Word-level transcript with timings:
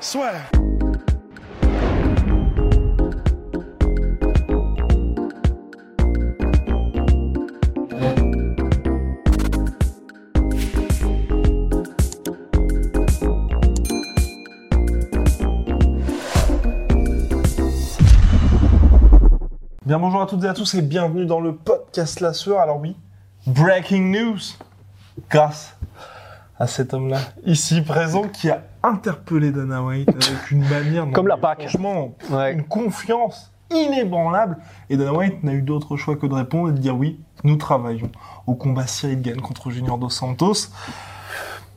Swear. 0.00 0.48
Bien 19.84 19.98
bonjour 19.98 20.22
à 20.22 20.26
toutes 20.26 20.44
et 20.44 20.46
à 20.46 20.54
tous 20.54 20.74
et 20.74 20.82
bienvenue 20.82 21.26
dans 21.26 21.40
le 21.40 21.56
podcast 21.56 22.20
La 22.20 22.32
Sueur. 22.32 22.60
Alors 22.60 22.78
oui, 22.78 22.94
breaking 23.48 24.12
news 24.12 24.38
grâce 25.28 25.74
à 26.56 26.68
cet 26.68 26.94
homme-là 26.94 27.18
ici 27.44 27.82
présent 27.82 28.28
qui 28.28 28.48
a 28.48 28.62
interpellé 28.82 29.50
Dana 29.50 29.82
White 29.82 30.08
avec 30.08 30.50
une 30.50 30.68
manière 30.68 31.06
non, 31.06 31.12
Comme 31.12 31.28
la 31.28 31.36
mais 31.36 31.42
Pâque. 31.42 31.60
franchement 31.62 32.14
Ouais. 32.30 32.52
une 32.52 32.64
confiance 32.64 33.52
inébranlable 33.70 34.58
et 34.90 34.96
Dana 34.96 35.12
White 35.12 35.42
n'a 35.44 35.52
eu 35.52 35.62
d'autre 35.62 35.96
choix 35.96 36.16
que 36.16 36.26
de 36.26 36.34
répondre 36.34 36.70
et 36.70 36.72
de 36.72 36.78
dire 36.78 36.96
oui, 36.96 37.20
nous 37.44 37.56
travaillons 37.56 38.10
au 38.46 38.54
combat 38.54 38.86
Cyril 38.86 39.20
Gann 39.22 39.40
contre 39.40 39.70
Junior 39.70 39.98
Dos 39.98 40.08
Santos. 40.10 40.68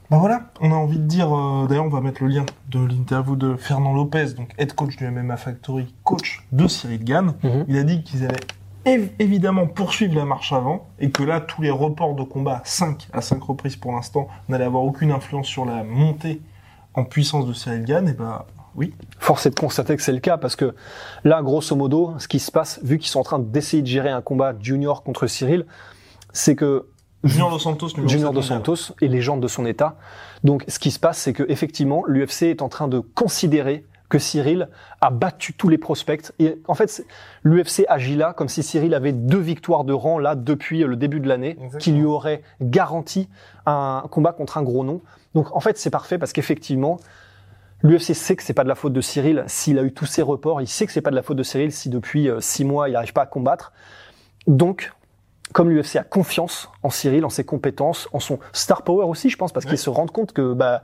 Ben 0.10 0.18
voilà, 0.18 0.42
on 0.60 0.72
a 0.74 0.76
envie 0.76 1.00
de 1.00 1.06
dire, 1.06 1.34
euh, 1.34 1.68
d'ailleurs 1.68 1.86
on 1.86 1.90
va 1.90 2.02
mettre 2.02 2.22
le 2.22 2.28
lien 2.30 2.46
de 2.70 2.80
l'interview 2.86 3.38
de 3.38 3.56
Fernand 3.56 3.94
Lopez, 3.94 4.34
donc 4.36 4.50
head 4.58 4.74
coach 4.74 4.98
du 4.98 5.10
MMA 5.10 5.38
Factory, 5.38 5.94
coach 6.04 6.46
de 6.52 6.68
Cyril 6.68 7.04
Gann. 7.06 7.34
Mhm. 7.44 7.66
Il 7.70 7.78
a 7.78 7.84
dit 7.84 8.04
qu'ils 8.04 8.26
allaient 8.26 8.36
év- 8.86 9.12
évidemment 9.20 9.68
poursuivre 9.68 10.16
la 10.16 10.26
marche 10.26 10.52
avant 10.52 10.88
et 11.00 11.12
que 11.12 11.24
là 11.24 11.40
tous 11.40 11.62
les 11.62 11.72
reports 11.72 12.16
de 12.16 12.24
combat, 12.24 12.62
5 12.66 13.08
à 13.14 13.22
5 13.22 13.42
reprises 13.42 13.78
pour 13.78 13.94
l'instant, 13.94 14.28
n'allaient 14.50 14.66
avoir 14.66 14.84
aucune 14.84 15.12
influence 15.12 15.48
sur 15.48 15.64
la 15.64 15.84
montée 15.86 16.42
en 16.94 17.04
puissance 17.04 17.48
de 17.48 17.54
Cyril 17.54 17.86
Gann. 17.86 18.08
Et 18.08 18.14
bah 18.14 18.46
oui, 18.76 18.94
Force 19.20 19.46
est 19.46 19.52
de 19.52 19.60
constater 19.60 19.96
que 19.96 20.02
c'est 20.02 20.12
le 20.12 20.20
cas 20.20 20.38
parce 20.38 20.56
que 20.56 20.74
là, 21.24 21.42
grosso 21.42 21.76
modo, 21.76 22.14
ce 22.20 22.28
qui 22.28 22.40
se 22.40 22.52
passe, 22.52 22.80
vu 22.84 22.98
qu'ils 22.98 23.10
sont 23.10 23.20
en 23.20 23.24
train 23.24 23.40
d'essayer 23.40 23.82
de 23.82 23.88
gérer 23.88 24.10
un 24.10 24.22
combat 24.22 24.54
junior 24.60 25.04
contre 25.04 25.28
Cyril, 25.28 25.66
c'est 26.34 26.56
que 26.56 26.88
Junior 27.24 27.52
Dos 27.52 27.60
Santos, 27.60 27.90
Junior 28.08 28.32
7 28.32 28.34
Dos. 28.34 28.42
Santos 28.42 28.76
est 29.02 29.08
légende 29.08 29.42
de 29.42 29.48
son 29.48 29.66
état. 29.66 29.96
Donc, 30.44 30.64
ce 30.68 30.80
qui 30.80 30.90
se 30.90 31.00
passe, 31.00 31.20
c'est 31.20 31.34
que 31.34 31.44
effectivement, 31.50 32.04
l'UFC 32.08 32.44
est 32.44 32.64
en 32.64 32.70
train 32.70 32.88
de 32.88 33.00
considérer 33.00 33.86
que 34.12 34.20
Cyril 34.20 34.70
a 35.00 35.10
battu 35.10 35.54
tous 35.54 35.70
les 35.70 35.80
prospects. 35.80 36.32
Et 36.38 36.62
en 36.68 36.76
fait, 36.76 37.04
l'UFC 37.44 37.86
agit 37.88 38.16
là 38.16 38.34
comme 38.34 38.50
si 38.50 38.62
Cyril 38.62 38.94
avait 38.94 39.14
deux 39.14 39.40
victoires 39.40 39.84
de 39.86 39.94
rang 39.94 40.20
là 40.20 40.36
depuis 40.36 40.82
le 40.84 40.96
début 40.96 41.20
de 41.20 41.28
l'année, 41.28 41.58
qui 41.80 41.92
lui 41.94 42.06
auraient 42.06 42.44
garanti 42.62 43.28
un 43.66 44.04
combat 44.12 44.34
contre 44.34 44.58
un 44.60 44.64
gros 44.64 44.84
nom. 44.84 45.02
Donc, 45.34 45.56
en 45.56 45.60
fait, 45.62 45.78
c'est 45.80 45.90
parfait 45.90 46.18
parce 46.20 46.34
qu'effectivement, 46.34 47.00
L'UFC 47.84 48.14
sait 48.14 48.36
que 48.36 48.44
c'est 48.44 48.54
pas 48.54 48.62
de 48.64 48.70
la 48.70 48.76
faute 48.76 48.94
de 48.94 49.02
Cyril 49.02 49.44
s'il 49.48 49.80
a 49.80 49.82
eu 49.82 49.92
tous 49.92 50.06
ses 50.06 50.22
reports. 50.22 50.62
Il 50.62 50.68
sait 50.68 50.86
que 50.86 50.92
c'est 50.92 51.02
pas 51.02 51.10
de 51.10 51.16
la 51.16 51.24
faute 51.24 51.38
de 51.38 51.42
Cyril 51.42 51.72
si 51.72 51.90
depuis 51.90 52.30
euh, 52.30 52.40
six 52.40 52.64
mois 52.64 52.88
il 52.90 52.92
n'arrive 52.92 53.12
pas 53.14 53.24
à 53.24 53.26
combattre. 53.26 53.74
Donc, 54.46 54.94
comme 55.54 55.70
l'UFC 55.72 55.96
a 55.96 56.04
confiance 56.04 56.70
en 56.84 56.92
Cyril, 56.92 57.26
en 57.26 57.30
ses 57.32 57.44
compétences, 57.44 58.08
en 58.14 58.20
son 58.20 58.38
star 58.54 58.84
power 58.84 59.06
aussi, 59.06 59.32
je 59.32 59.36
pense, 59.38 59.52
parce 59.52 59.66
Ouais. 59.66 59.72
qu'ils 59.72 59.80
se 59.80 59.90
rendent 59.90 60.12
compte 60.12 60.32
que 60.32 60.54
bah, 60.54 60.84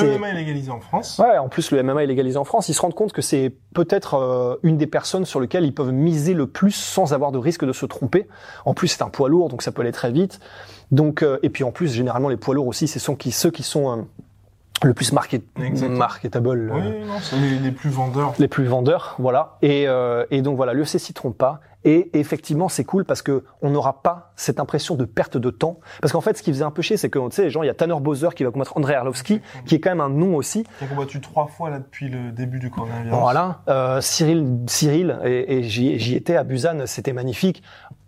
Le 0.00 0.18
MMA 0.18 0.28
est 0.30 0.34
légalisé 0.34 0.70
en 0.70 0.80
France. 0.80 1.18
Ouais, 1.18 1.36
en 1.38 1.48
plus 1.48 1.70
le 1.70 1.82
MMA 1.82 2.04
est 2.04 2.06
légalisé 2.06 2.38
en 2.38 2.44
France. 2.44 2.68
Ils 2.68 2.74
se 2.74 2.80
rendent 2.80 2.94
compte 2.94 3.12
que 3.12 3.22
c'est 3.22 3.52
peut-être 3.74 4.14
euh, 4.14 4.56
une 4.62 4.76
des 4.78 4.86
personnes 4.86 5.24
sur 5.24 5.40
lesquelles 5.40 5.64
ils 5.64 5.74
peuvent 5.74 5.92
miser 5.92 6.34
le 6.34 6.46
plus 6.46 6.72
sans 6.72 7.12
avoir 7.12 7.32
de 7.32 7.38
risque 7.38 7.64
de 7.64 7.72
se 7.72 7.86
tromper. 7.86 8.26
En 8.64 8.74
plus, 8.74 8.88
c'est 8.88 9.02
un 9.02 9.08
poids 9.08 9.28
lourd, 9.28 9.48
donc 9.48 9.62
ça 9.62 9.72
peut 9.72 9.82
aller 9.82 9.92
très 9.92 10.10
vite. 10.12 10.40
Donc, 10.90 11.22
euh, 11.22 11.38
et 11.42 11.50
puis 11.50 11.64
en 11.64 11.72
plus, 11.72 11.92
généralement, 11.92 12.28
les 12.28 12.36
poids 12.36 12.54
lourds 12.54 12.66
aussi, 12.68 12.86
c'est 12.88 13.00
qui, 13.16 13.32
ceux 13.32 13.50
qui 13.50 13.62
sont 13.62 13.90
euh, 13.98 14.02
le 14.82 14.94
plus 14.94 15.12
market, 15.12 15.42
marketable. 15.88 16.70
euh, 16.72 16.74
Oui, 16.74 17.06
non, 17.06 17.14
c'est 17.22 17.36
les, 17.36 17.58
les 17.58 17.70
plus 17.72 17.90
vendeurs. 17.90 18.34
les 18.38 18.48
plus 18.48 18.64
vendeurs, 18.64 19.14
voilà. 19.18 19.56
Et, 19.62 19.86
euh, 19.86 20.24
et 20.30 20.42
donc 20.42 20.56
voilà, 20.56 20.74
l'UFC 20.74 20.98
s'y 20.98 21.12
trompe 21.12 21.36
pas. 21.38 21.60
Et 21.84 22.10
effectivement, 22.18 22.68
c'est 22.68 22.84
cool 22.84 23.04
parce 23.04 23.22
que 23.22 23.44
on 23.60 23.70
n'aura 23.70 24.02
pas 24.02 24.32
cette 24.36 24.60
impression 24.60 24.94
de 24.94 25.04
perte 25.04 25.36
de 25.36 25.50
temps. 25.50 25.80
Parce 26.00 26.12
qu'en 26.12 26.20
fait, 26.20 26.36
ce 26.36 26.42
qui 26.42 26.52
faisait 26.52 26.64
un 26.64 26.70
peu 26.70 26.82
chier, 26.82 26.96
c'est 26.96 27.10
que 27.10 27.18
tu 27.18 27.34
sais, 27.36 27.42
les 27.44 27.50
gens, 27.50 27.62
il 27.62 27.66
y 27.66 27.70
a 27.70 27.74
Tanner 27.74 27.96
Bowser 28.00 28.28
qui 28.36 28.44
va 28.44 28.50
combattre 28.50 28.76
Andrei 28.76 28.94
Arlovski, 28.94 29.40
qui 29.66 29.74
est 29.74 29.80
quand 29.80 29.90
même 29.90 30.00
un 30.00 30.08
nom 30.08 30.36
aussi. 30.36 30.64
Qui 30.78 30.84
a 30.84 30.86
combattu 30.86 31.20
trois 31.20 31.46
fois 31.46 31.70
là 31.70 31.78
depuis 31.78 32.08
le 32.08 32.30
début 32.32 32.58
du 32.60 32.70
coronavirus. 32.70 33.10
Voilà. 33.18 33.62
Euh, 33.68 34.00
Cyril, 34.00 34.58
Cyril, 34.66 35.18
et, 35.24 35.58
et 35.58 35.62
j'y 35.64 36.14
étais 36.14 36.36
à 36.36 36.44
Busan, 36.44 36.86
c'était 36.86 37.12
magnifique. 37.12 37.62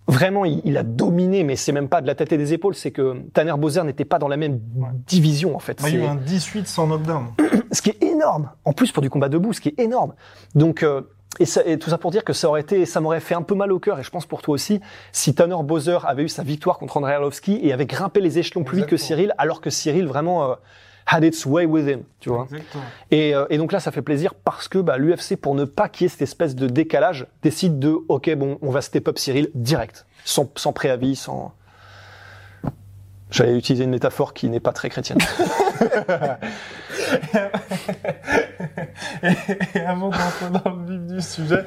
Vraiment, 0.07 0.45
il, 0.45 0.61
il 0.65 0.77
a 0.77 0.83
dominé, 0.83 1.45
mais 1.45 1.57
c'est 1.57 1.73
même 1.73 1.89
pas 1.89 2.03
de 2.03 2.07
la 2.07 2.15
tête 2.15 2.31
et 2.33 2.37
des 2.37 2.53
épaules, 2.53 2.75
c'est 2.75 2.91
que 2.91 3.23
Tanner 3.33 3.55
Bowser 3.57 3.83
n'était 3.85 4.05
pas 4.05 4.19
dans 4.19 4.29
la 4.29 4.37
même 4.37 4.61
Ouais. 4.77 4.89
division 5.07 5.57
en 5.57 5.61
fait. 5.61 5.81
Bah, 5.83 5.89
il 5.89 5.97
y 5.99 6.03
a 6.03 6.05
eu 6.05 6.09
un 6.09 6.15
18 6.17 6.69
sans 6.69 6.87
knockdown. 6.87 7.29
ce 7.73 7.81
qui 7.81 7.89
est 7.91 8.03
énorme. 8.03 8.51
En 8.67 8.75
plus 8.75 8.93
pour 8.93 9.03
du 9.03 9.09
combat 9.09 9.31
debout, 9.31 9.55
ce 9.55 9.63
qui 9.63 9.71
est 9.71 9.81
énorme. 9.81 10.13
Donc 10.55 10.83
euh, 10.83 11.01
et, 11.41 11.47
ça- 11.47 11.63
et 11.67 11.79
tout 11.79 11.91
ça 11.91 11.99
pour 11.99 12.11
dire 12.11 12.25
que 12.25 12.33
ça 12.33 12.49
aurait 12.49 12.61
été, 12.61 12.87
ça 12.87 13.01
m'aurait 13.01 13.21
fait 13.21 13.35
un 13.35 13.43
peu 13.43 13.55
mal 13.55 13.73
au 13.73 13.79
cœur 13.79 13.99
et 13.99 14.03
je 14.03 14.11
pense 14.11 14.27
pour 14.27 14.43
toi 14.43 14.55
aussi 14.55 14.81
si 15.13 15.35
Tanner 15.35 15.57
Bowser 15.63 15.99
avait 16.05 16.23
eu 16.25 16.29
sa 16.29 16.43
victoire 16.43 16.79
contre 16.79 16.97
Andrei 16.97 17.15
Arlovski 17.15 17.59
et 17.63 17.73
avait 17.73 17.87
grimpé 17.87 18.21
les 18.21 18.39
échelons 18.39 18.65
plus 18.65 18.79
vite 18.79 18.87
que. 18.87 18.97
Cyril, 18.97 19.35
alors 19.39 19.61
que 19.61 19.71
Cyril 19.71 20.07
vraiment 20.07 20.51
euh, 20.51 20.55
had 21.07 21.23
its 21.25 21.45
way 21.47 21.67
with 21.67 21.87
him, 21.89 22.03
tu 22.21 22.31
vois. 22.31 22.47
Exactement. 22.51 22.83
Et, 23.11 23.35
euh, 23.35 23.45
et 23.51 23.59
donc 23.59 23.73
là, 23.73 23.81
ça 23.81 23.91
fait 23.91 24.01
plaisir 24.03 24.35
parce 24.35 24.69
que 24.69 24.79
bah, 24.79 24.97
l'UFC, 24.97 25.37
pour 25.37 25.55
ne 25.55 25.65
pas 25.65 25.89
qu'il 25.89 26.05
y 26.05 26.07
ait 26.07 26.09
cette 26.09 26.23
espèce 26.23 26.55
de 26.55 26.67
décalage, 26.67 27.27
décide 27.43 27.79
de 27.79 27.95
OK, 28.09 28.35
bon, 28.37 28.59
on 28.63 28.71
va 28.71 28.81
step 28.81 29.09
up 29.09 29.19
Cyril 29.19 29.51
direct, 29.55 30.07
sans, 30.25 30.51
sans 30.57 30.73
préavis, 30.73 31.17
sans. 31.17 31.53
J'allais 33.31 33.57
utiliser 33.59 33.85
une 33.85 33.91
métaphore 33.91 34.33
qui 34.33 34.49
n'est 34.49 34.61
pas 34.61 34.73
très 34.73 34.89
chrétienne. 34.91 35.19
Et 39.75 39.81
avant 39.81 40.11
d'entrer 40.11 40.51
dans 40.51 40.71
le 40.71 40.85
vif 40.85 41.01
du 41.15 41.21
sujet, 41.21 41.65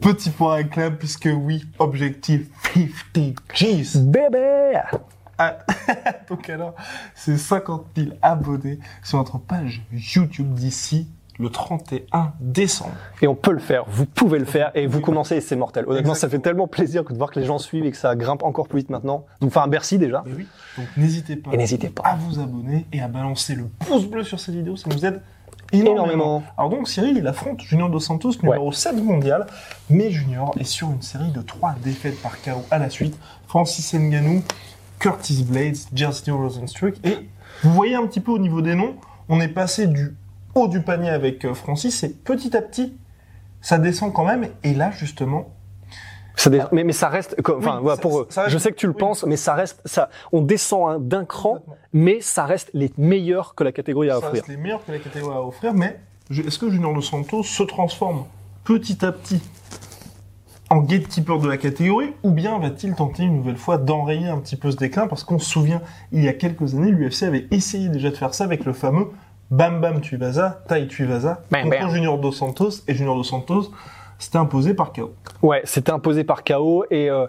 petit 0.00 0.30
point 0.30 0.56
à 0.56 0.90
puisque 0.90 1.28
oui, 1.32 1.64
objectif 1.78 2.46
50 2.74 3.36
G's. 3.54 3.96
Bébé 3.96 4.80
Ah, 5.38 5.58
donc 6.28 6.48
alors, 6.50 6.74
c'est 7.14 7.38
50 7.38 7.86
000 7.96 8.10
abonnés 8.22 8.78
sur 9.02 9.18
notre 9.18 9.38
page 9.38 9.82
YouTube 9.92 10.54
d'ici 10.54 11.08
le 11.40 11.48
31 11.48 12.32
décembre. 12.40 12.92
Et 13.22 13.26
on 13.26 13.34
peut 13.34 13.52
le 13.52 13.58
faire, 13.58 13.84
vous 13.88 14.06
pouvez 14.06 14.38
le 14.38 14.44
faire, 14.44 14.70
et 14.74 14.86
vous 14.86 15.00
commencez, 15.00 15.36
et 15.36 15.40
c'est 15.40 15.56
mortel. 15.56 15.84
Honnêtement, 15.88 16.14
ça 16.14 16.28
fait 16.28 16.38
tellement 16.38 16.68
plaisir 16.68 17.04
que 17.04 17.12
de 17.12 17.18
voir 17.18 17.30
que 17.30 17.40
les 17.40 17.46
gens 17.46 17.58
suivent 17.58 17.86
et 17.86 17.90
que 17.90 17.96
ça 17.96 18.14
grimpe 18.14 18.42
encore 18.42 18.68
plus 18.68 18.80
vite 18.80 18.90
maintenant. 18.90 19.24
Donc, 19.40 19.48
enfin, 19.48 19.66
merci 19.66 19.98
déjà. 19.98 20.22
Mais 20.26 20.32
oui, 20.36 20.46
donc 20.76 20.86
n'hésitez 20.96 21.36
pas, 21.36 21.50
Et 21.52 21.56
n'hésitez 21.56 21.88
pas. 21.88 22.02
à 22.04 22.16
vous 22.16 22.38
abonner 22.40 22.86
et 22.92 23.00
à 23.00 23.08
balancer 23.08 23.54
le 23.54 23.64
pouce 23.64 24.06
bleu 24.06 24.22
sur 24.22 24.38
cette 24.38 24.54
vidéo, 24.54 24.76
ça 24.76 24.88
nous 24.90 25.04
aide 25.04 25.20
énormément. 25.72 26.04
Énormément. 26.04 26.42
Alors 26.58 26.70
donc 26.70 26.88
Cyril, 26.88 27.16
il 27.16 27.26
affronte 27.26 27.60
Junior 27.60 27.88
Dos 27.88 28.00
Santos, 28.00 28.32
numéro 28.42 28.72
7 28.72 29.02
mondial, 29.02 29.46
mais 29.88 30.10
Junior 30.10 30.54
est 30.58 30.64
sur 30.64 30.90
une 30.90 31.02
série 31.02 31.30
de 31.30 31.40
3 31.42 31.76
défaites 31.82 32.20
par 32.20 32.40
KO 32.42 32.64
à 32.70 32.78
la 32.78 32.90
suite. 32.90 33.16
Francis 33.46 33.94
Ngannou, 33.94 34.42
Curtis 34.98 35.44
Blades, 35.44 35.76
Jairzinho 35.94 36.36
Rosenstruck, 36.38 36.94
et 37.04 37.28
vous 37.62 37.72
voyez 37.72 37.94
un 37.94 38.06
petit 38.06 38.20
peu 38.20 38.32
au 38.32 38.38
niveau 38.38 38.62
des 38.62 38.74
noms, 38.74 38.96
on 39.28 39.40
est 39.40 39.48
passé 39.48 39.86
du 39.86 40.14
haut 40.54 40.68
du 40.68 40.82
panier 40.82 41.10
avec 41.10 41.44
euh, 41.44 41.54
Francis, 41.54 42.02
et 42.02 42.10
petit 42.10 42.56
à 42.56 42.62
petit, 42.62 42.94
ça 43.60 43.78
descend 43.78 44.12
quand 44.12 44.24
même, 44.24 44.48
et 44.64 44.74
là 44.74 44.90
justement, 44.90 45.48
Ça 46.36 46.48
dé- 46.50 46.62
mais, 46.72 46.84
mais 46.84 46.92
ça 46.92 47.08
reste, 47.08 47.36
enfin, 47.40 47.76
Oui, 47.76 47.82
voilà, 47.82 47.96
ça- 47.96 48.02
pour, 48.02 48.26
ça 48.30 48.42
reste- 48.42 48.52
je 48.54 48.58
sais 48.58 48.70
que 48.70 48.76
tu 48.76 48.86
le 48.86 48.92
oui. 48.92 48.98
penses, 48.98 49.24
mais 49.26 49.36
ça 49.36 49.54
reste, 49.54 49.80
ça, 49.84 50.08
on 50.32 50.40
descend 50.42 50.88
hein, 50.90 50.98
d'un 51.00 51.24
cran, 51.24 51.62
mais 51.92 52.20
ça 52.20 52.44
reste 52.46 52.70
les 52.74 52.90
meilleurs 52.96 53.54
que 53.54 53.64
la 53.64 53.72
catégorie 53.72 54.08
a 54.10 54.16
à 54.16 54.20
ça 54.20 54.26
offrir. 54.28 54.42
reste 54.42 54.48
les 54.48 54.56
meilleurs 54.56 54.84
que 54.84 54.92
la 54.92 54.98
catégorie 54.98 55.34
a 55.34 55.38
à 55.38 55.42
offrir, 55.42 55.74
mais 55.74 56.00
est-ce 56.30 56.58
que 56.58 56.70
Junior 56.70 56.94
Dos 56.94 57.02
Santos 57.02 57.42
se 57.42 57.62
transforme 57.62 58.24
petit 58.64 59.04
à 59.04 59.12
petit 59.12 59.40
en 60.72 60.78
gatekeeper 60.82 61.38
de 61.40 61.48
la 61.48 61.56
catégorie, 61.56 62.12
ou 62.22 62.30
bien 62.30 62.56
va-t-il 62.60 62.94
tenter 62.94 63.24
une 63.24 63.36
nouvelle 63.38 63.56
fois 63.56 63.76
d'enrayer 63.76 64.28
un 64.28 64.38
petit 64.38 64.54
peu 64.54 64.70
ce 64.70 64.76
déclin? 64.76 65.08
Parce 65.08 65.24
qu'on 65.24 65.40
se 65.40 65.50
souvient, 65.50 65.82
il 66.12 66.22
y 66.22 66.28
a 66.28 66.32
quelques 66.32 66.74
années, 66.76 66.92
l'UFC 66.92 67.24
avait 67.24 67.48
essayé 67.50 67.88
déjà 67.88 68.10
de 68.10 68.16
faire 68.16 68.34
ça 68.34 68.44
avec 68.44 68.64
le 68.64 68.72
fameux 68.72 69.08
Bam 69.50 69.80
Bam 69.80 70.00
Tuivasa, 70.00 70.62
Tai 70.68 70.86
Tuivasa, 70.86 71.42
Bam, 71.50 71.68
contre. 71.70 71.88
Junior 71.90 72.18
Dos 72.18 72.32
Santos, 72.32 72.70
et 72.86 72.94
Junior 72.94 73.16
Dos 73.16 73.24
Santos 73.24 73.70
s'était 74.18 74.38
imposé 74.38 74.74
par 74.74 74.92
KO. 74.92 75.14
Ouais, 75.42 75.62
c'était 75.64 75.90
imposé 75.92 76.24
par 76.24 76.44
KO 76.44 76.84
et 76.90 77.10
euh, 77.10 77.26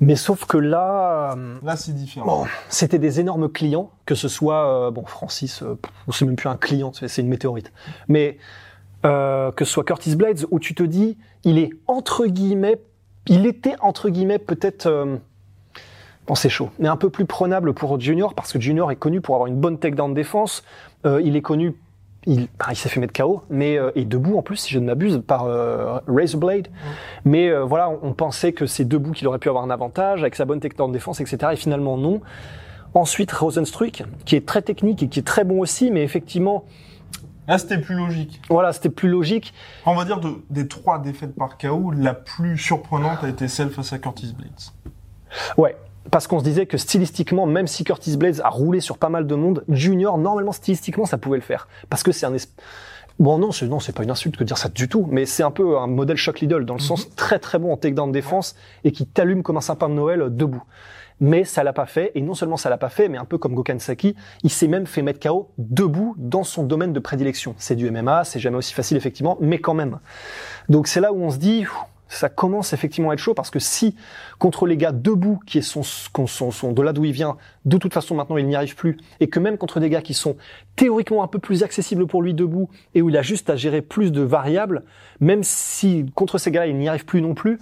Mais 0.00 0.16
sauf 0.16 0.44
que 0.44 0.58
là, 0.58 1.32
euh, 1.36 1.58
Là, 1.62 1.76
c'est 1.76 1.94
différent. 1.94 2.26
bon, 2.26 2.44
c'était 2.68 2.98
des 2.98 3.20
énormes 3.20 3.48
clients, 3.48 3.90
que 4.04 4.14
ce 4.14 4.28
soit, 4.28 4.66
euh, 4.86 4.90
bon, 4.90 5.04
Francis, 5.06 5.62
euh, 5.62 5.78
c'est 6.12 6.24
même 6.26 6.36
plus 6.36 6.48
un 6.48 6.56
client, 6.56 6.92
c'est 6.92 7.08
c'est 7.08 7.22
une 7.22 7.28
météorite. 7.28 7.72
Mais 8.08 8.36
euh, 9.06 9.50
que 9.52 9.64
ce 9.64 9.72
soit 9.72 9.84
Curtis 9.84 10.14
Blades, 10.16 10.44
où 10.50 10.58
tu 10.58 10.74
te 10.74 10.82
dis, 10.82 11.16
il 11.44 11.58
est 11.58 11.70
entre 11.86 12.26
guillemets, 12.26 12.78
il 13.28 13.46
était 13.46 13.76
entre 13.80 14.10
guillemets 14.10 14.38
peut-être, 14.38 14.86
euh, 14.86 15.16
bon, 16.26 16.34
c'est 16.34 16.48
chaud, 16.48 16.70
mais 16.78 16.88
un 16.88 16.96
peu 16.96 17.10
plus 17.10 17.24
prenable 17.24 17.72
pour 17.74 17.98
Junior, 18.00 18.34
parce 18.34 18.52
que 18.52 18.60
Junior 18.60 18.90
est 18.90 18.96
connu 18.96 19.20
pour 19.20 19.34
avoir 19.34 19.46
une 19.46 19.56
bonne 19.56 19.78
takedown 19.78 20.14
défense. 20.14 20.62
Euh, 21.04 21.20
il 21.24 21.36
est 21.36 21.42
connu, 21.42 21.74
il, 22.26 22.48
bah, 22.58 22.66
il 22.70 22.76
s'est 22.76 22.88
fait 22.88 23.00
mettre 23.00 23.12
KO, 23.12 23.42
mais 23.50 23.78
euh, 23.78 23.90
et 23.94 24.04
debout 24.04 24.36
en 24.36 24.42
plus, 24.42 24.56
si 24.56 24.72
je 24.72 24.78
ne 24.78 24.86
m'abuse, 24.86 25.22
par 25.26 25.44
euh, 25.44 25.98
Razorblade. 26.08 26.68
Mais 27.24 27.48
euh, 27.48 27.64
voilà, 27.64 27.90
on, 27.90 27.98
on 28.02 28.12
pensait 28.12 28.52
que 28.52 28.66
c'est 28.66 28.84
debout 28.84 29.12
qu'il 29.12 29.26
aurait 29.28 29.38
pu 29.38 29.48
avoir 29.48 29.64
un 29.64 29.70
avantage 29.70 30.20
avec 30.22 30.34
sa 30.34 30.44
bonne 30.44 30.60
takedown 30.60 30.90
défense, 30.92 31.20
etc. 31.20 31.52
Et 31.52 31.56
finalement 31.56 31.96
non. 31.96 32.20
Ensuite, 32.94 33.30
Rosenstruck, 33.30 34.04
qui 34.24 34.36
est 34.36 34.46
très 34.46 34.62
technique 34.62 35.02
et 35.02 35.08
qui 35.08 35.18
est 35.20 35.26
très 35.26 35.44
bon 35.44 35.60
aussi, 35.60 35.90
mais 35.90 36.02
effectivement, 36.02 36.64
Là, 37.48 37.58
c'était 37.58 37.78
plus 37.78 37.94
logique. 37.94 38.40
voilà, 38.48 38.72
c'était 38.72 38.88
plus 38.90 39.08
logique. 39.08 39.54
On 39.84 39.94
va 39.94 40.04
dire 40.04 40.18
de, 40.18 40.30
des 40.50 40.66
trois 40.66 40.98
défaites 40.98 41.36
par 41.36 41.58
KO, 41.58 41.92
la 41.92 42.12
plus 42.12 42.58
surprenante 42.58 43.22
a 43.22 43.28
été 43.28 43.46
celle 43.46 43.70
face 43.70 43.92
à 43.92 43.98
Curtis 43.98 44.34
Blades. 44.36 44.50
Ouais. 45.56 45.76
Parce 46.10 46.26
qu'on 46.26 46.38
se 46.38 46.44
disait 46.44 46.66
que 46.66 46.78
stylistiquement, 46.78 47.46
même 47.46 47.66
si 47.66 47.84
Curtis 47.84 48.16
Blades 48.16 48.40
a 48.42 48.48
roulé 48.48 48.80
sur 48.80 48.98
pas 48.98 49.08
mal 49.08 49.26
de 49.26 49.34
monde, 49.34 49.64
Junior, 49.68 50.18
normalement, 50.18 50.52
stylistiquement, 50.52 51.06
ça 51.06 51.18
pouvait 51.18 51.38
le 51.38 51.42
faire. 51.42 51.68
Parce 51.90 52.02
que 52.02 52.12
c'est 52.12 52.26
un... 52.26 52.34
Bon, 53.18 53.38
non, 53.38 53.50
c'est, 53.50 53.66
non, 53.66 53.80
c'est 53.80 53.94
pas 53.94 54.02
une 54.02 54.10
insulte 54.10 54.36
que 54.36 54.44
de 54.44 54.48
dire 54.48 54.58
ça 54.58 54.68
du 54.68 54.88
tout, 54.88 55.06
mais 55.10 55.24
c'est 55.24 55.42
un 55.42 55.50
peu 55.50 55.78
un 55.78 55.86
modèle 55.86 56.18
Shock 56.18 56.40
Lidl, 56.40 56.66
dans 56.66 56.74
le 56.74 56.80
sens 56.80 57.14
très 57.16 57.38
très 57.38 57.58
bon 57.58 57.72
en 57.72 57.78
takedown 57.78 58.12
défense 58.12 58.56
et 58.84 58.92
qui 58.92 59.06
t'allume 59.06 59.42
comme 59.42 59.56
un 59.56 59.62
sapin 59.62 59.88
de 59.88 59.94
Noël 59.94 60.20
euh, 60.20 60.28
debout. 60.28 60.62
Mais 61.18 61.44
ça 61.44 61.64
l'a 61.64 61.72
pas 61.72 61.86
fait, 61.86 62.12
et 62.14 62.20
non 62.20 62.34
seulement 62.34 62.58
ça 62.58 62.68
l'a 62.68 62.76
pas 62.76 62.90
fait, 62.90 63.08
mais 63.08 63.16
un 63.16 63.24
peu 63.24 63.38
comme 63.38 63.54
Gokhan 63.54 63.78
Saki, 63.78 64.14
il 64.42 64.50
s'est 64.50 64.68
même 64.68 64.86
fait 64.86 65.00
mettre 65.00 65.18
KO 65.18 65.50
debout 65.56 66.14
dans 66.18 66.44
son 66.44 66.62
domaine 66.62 66.92
de 66.92 67.00
prédilection. 67.00 67.54
C'est 67.56 67.74
du 67.74 67.90
MMA, 67.90 68.24
c'est 68.24 68.38
jamais 68.38 68.58
aussi 68.58 68.74
facile 68.74 68.98
effectivement, 68.98 69.38
mais 69.40 69.60
quand 69.60 69.72
même. 69.72 69.98
Donc 70.68 70.86
c'est 70.86 71.00
là 71.00 71.14
où 71.14 71.22
on 71.22 71.30
se 71.30 71.38
dit, 71.38 71.64
ça 72.08 72.28
commence 72.28 72.72
effectivement 72.72 73.10
à 73.10 73.14
être 73.14 73.18
chaud 73.18 73.34
parce 73.34 73.50
que 73.50 73.58
si 73.58 73.96
contre 74.38 74.66
les 74.66 74.76
gars 74.76 74.92
debout 74.92 75.40
qui 75.46 75.62
sont, 75.62 75.82
sont, 75.82 76.26
sont 76.26 76.72
de 76.72 76.82
là 76.82 76.92
d'où 76.92 77.04
il 77.04 77.12
vient, 77.12 77.36
de 77.64 77.76
toute 77.78 77.92
façon 77.92 78.14
maintenant 78.14 78.36
il 78.36 78.46
n'y 78.46 78.56
arrive 78.56 78.76
plus, 78.76 78.96
et 79.20 79.28
que 79.28 79.40
même 79.40 79.58
contre 79.58 79.80
des 79.80 79.90
gars 79.90 80.02
qui 80.02 80.14
sont 80.14 80.36
théoriquement 80.76 81.22
un 81.22 81.28
peu 81.28 81.38
plus 81.38 81.62
accessibles 81.62 82.06
pour 82.06 82.22
lui 82.22 82.34
debout 82.34 82.68
et 82.94 83.02
où 83.02 83.10
il 83.10 83.16
a 83.16 83.22
juste 83.22 83.50
à 83.50 83.56
gérer 83.56 83.82
plus 83.82 84.12
de 84.12 84.22
variables, 84.22 84.84
même 85.20 85.42
si 85.42 86.06
contre 86.14 86.38
ces 86.38 86.50
gars-là 86.50 86.66
il 86.68 86.76
n'y 86.76 86.88
arrive 86.88 87.04
plus 87.04 87.22
non 87.22 87.34
plus, 87.34 87.58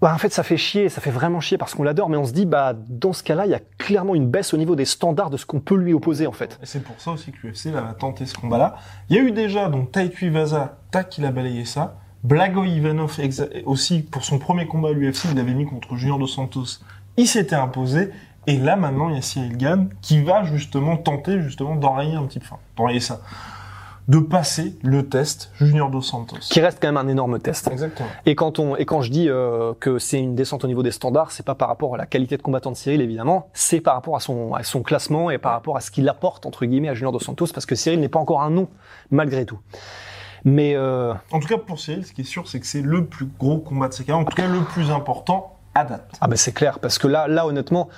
bah 0.00 0.12
en 0.14 0.18
fait 0.18 0.32
ça 0.32 0.42
fait 0.42 0.58
chier, 0.58 0.88
ça 0.88 1.00
fait 1.00 1.10
vraiment 1.10 1.40
chier 1.40 1.56
parce 1.56 1.74
qu'on 1.74 1.82
l'adore, 1.82 2.10
mais 2.10 2.16
on 2.16 2.26
se 2.26 2.32
dit 2.32 2.46
bah 2.46 2.74
dans 2.88 3.12
ce 3.12 3.22
cas-là 3.22 3.46
il 3.46 3.50
y 3.50 3.54
a 3.54 3.60
clairement 3.78 4.14
une 4.14 4.28
baisse 4.28 4.52
au 4.52 4.56
niveau 4.56 4.76
des 4.76 4.84
standards 4.84 5.30
de 5.30 5.36
ce 5.36 5.46
qu'on 5.46 5.60
peut 5.60 5.76
lui 5.76 5.94
opposer 5.94 6.26
en 6.26 6.32
fait. 6.32 6.58
Et 6.62 6.66
c'est 6.66 6.82
pour 6.82 7.00
ça 7.00 7.12
aussi 7.12 7.32
que 7.32 7.46
l'UFC 7.46 7.68
va 7.68 7.94
tenter 7.94 8.26
ce 8.26 8.34
combat-là. 8.34 8.76
Il 9.08 9.16
y 9.16 9.18
a 9.18 9.22
eu 9.22 9.30
déjà, 9.30 9.68
donc 9.68 9.92
Taiki 9.92 10.28
Vaza, 10.28 10.78
tac, 10.90 11.16
il 11.16 11.24
a 11.24 11.30
balayé 11.30 11.64
ça. 11.64 11.96
Blago 12.26 12.64
Ivanov 12.64 13.20
aussi, 13.66 14.02
pour 14.02 14.24
son 14.24 14.40
premier 14.40 14.66
combat 14.66 14.88
à 14.88 14.92
l'UFC, 14.92 15.26
il 15.30 15.36
l'avait 15.36 15.54
mis 15.54 15.64
contre 15.64 15.94
Junior 15.94 16.18
Dos 16.18 16.26
Santos. 16.26 16.80
Il 17.16 17.28
s'était 17.28 17.54
imposé. 17.54 18.10
Et 18.48 18.56
là, 18.56 18.74
maintenant, 18.74 19.10
il 19.10 19.14
y 19.14 19.18
a 19.18 19.22
Cyril 19.22 19.56
Gann 19.56 19.90
qui 20.02 20.20
va 20.24 20.42
justement 20.42 20.96
tenter 20.96 21.40
justement 21.40 21.76
d'enrayer 21.76 22.16
un 22.16 22.24
petit 22.24 22.40
peu, 22.40 22.46
enfin, 22.46 22.58
d'enrayer 22.76 22.98
ça, 22.98 23.20
de 24.08 24.18
passer 24.18 24.76
le 24.82 25.08
test 25.08 25.52
Junior 25.60 25.88
Dos 25.88 26.02
Santos. 26.02 26.38
Qui 26.50 26.60
reste 26.60 26.78
quand 26.82 26.88
même 26.88 26.96
un 26.96 27.06
énorme 27.06 27.38
test. 27.38 27.68
Exactement. 27.70 28.08
Et 28.24 28.34
quand 28.34 28.58
on 28.58 28.74
et 28.74 28.86
quand 28.86 29.02
je 29.02 29.12
dis 29.12 29.28
euh, 29.28 29.74
que 29.78 30.00
c'est 30.00 30.18
une 30.18 30.34
descente 30.34 30.64
au 30.64 30.66
niveau 30.66 30.82
des 30.82 30.90
standards, 30.90 31.30
c'est 31.30 31.46
pas 31.46 31.54
par 31.54 31.68
rapport 31.68 31.94
à 31.94 31.96
la 31.96 32.06
qualité 32.06 32.36
de 32.36 32.42
combattant 32.42 32.72
de 32.72 32.76
Cyril 32.76 33.02
évidemment, 33.02 33.50
c'est 33.52 33.80
par 33.80 33.94
rapport 33.94 34.16
à 34.16 34.20
son 34.20 34.52
à 34.52 34.64
son 34.64 34.82
classement 34.82 35.30
et 35.30 35.38
par 35.38 35.52
rapport 35.52 35.76
à 35.76 35.80
ce 35.80 35.92
qu'il 35.92 36.08
apporte 36.08 36.44
entre 36.44 36.66
guillemets 36.66 36.88
à 36.88 36.94
Junior 36.94 37.12
Dos 37.12 37.20
Santos 37.20 37.46
parce 37.54 37.66
que 37.66 37.76
Cyril 37.76 38.00
n'est 38.00 38.08
pas 38.08 38.18
encore 38.18 38.42
un 38.42 38.50
nom 38.50 38.66
malgré 39.10 39.44
tout. 39.44 39.60
Mais 40.46 40.76
euh, 40.76 41.12
En 41.32 41.40
tout 41.40 41.48
cas, 41.48 41.58
pour 41.58 41.80
Cyril, 41.80 42.06
ce 42.06 42.12
qui 42.12 42.20
est 42.20 42.24
sûr, 42.24 42.46
c'est 42.46 42.60
que 42.60 42.66
c'est 42.66 42.80
le 42.80 43.04
plus 43.04 43.26
gros 43.26 43.58
combat 43.58 43.88
de 43.88 43.92
ses 43.92 44.04
carrières, 44.04 44.24
en 44.24 44.30
tout 44.30 44.36
cas 44.36 44.46
le 44.46 44.60
plus 44.60 44.92
important 44.92 45.58
à 45.74 45.84
date. 45.84 46.08
ah 46.20 46.28
ben 46.28 46.36
c'est 46.36 46.52
clair 46.52 46.78
parce 46.78 46.98
que 46.98 47.08
là 47.08 47.26
là 47.26 47.46
honnêtement, 47.46 47.88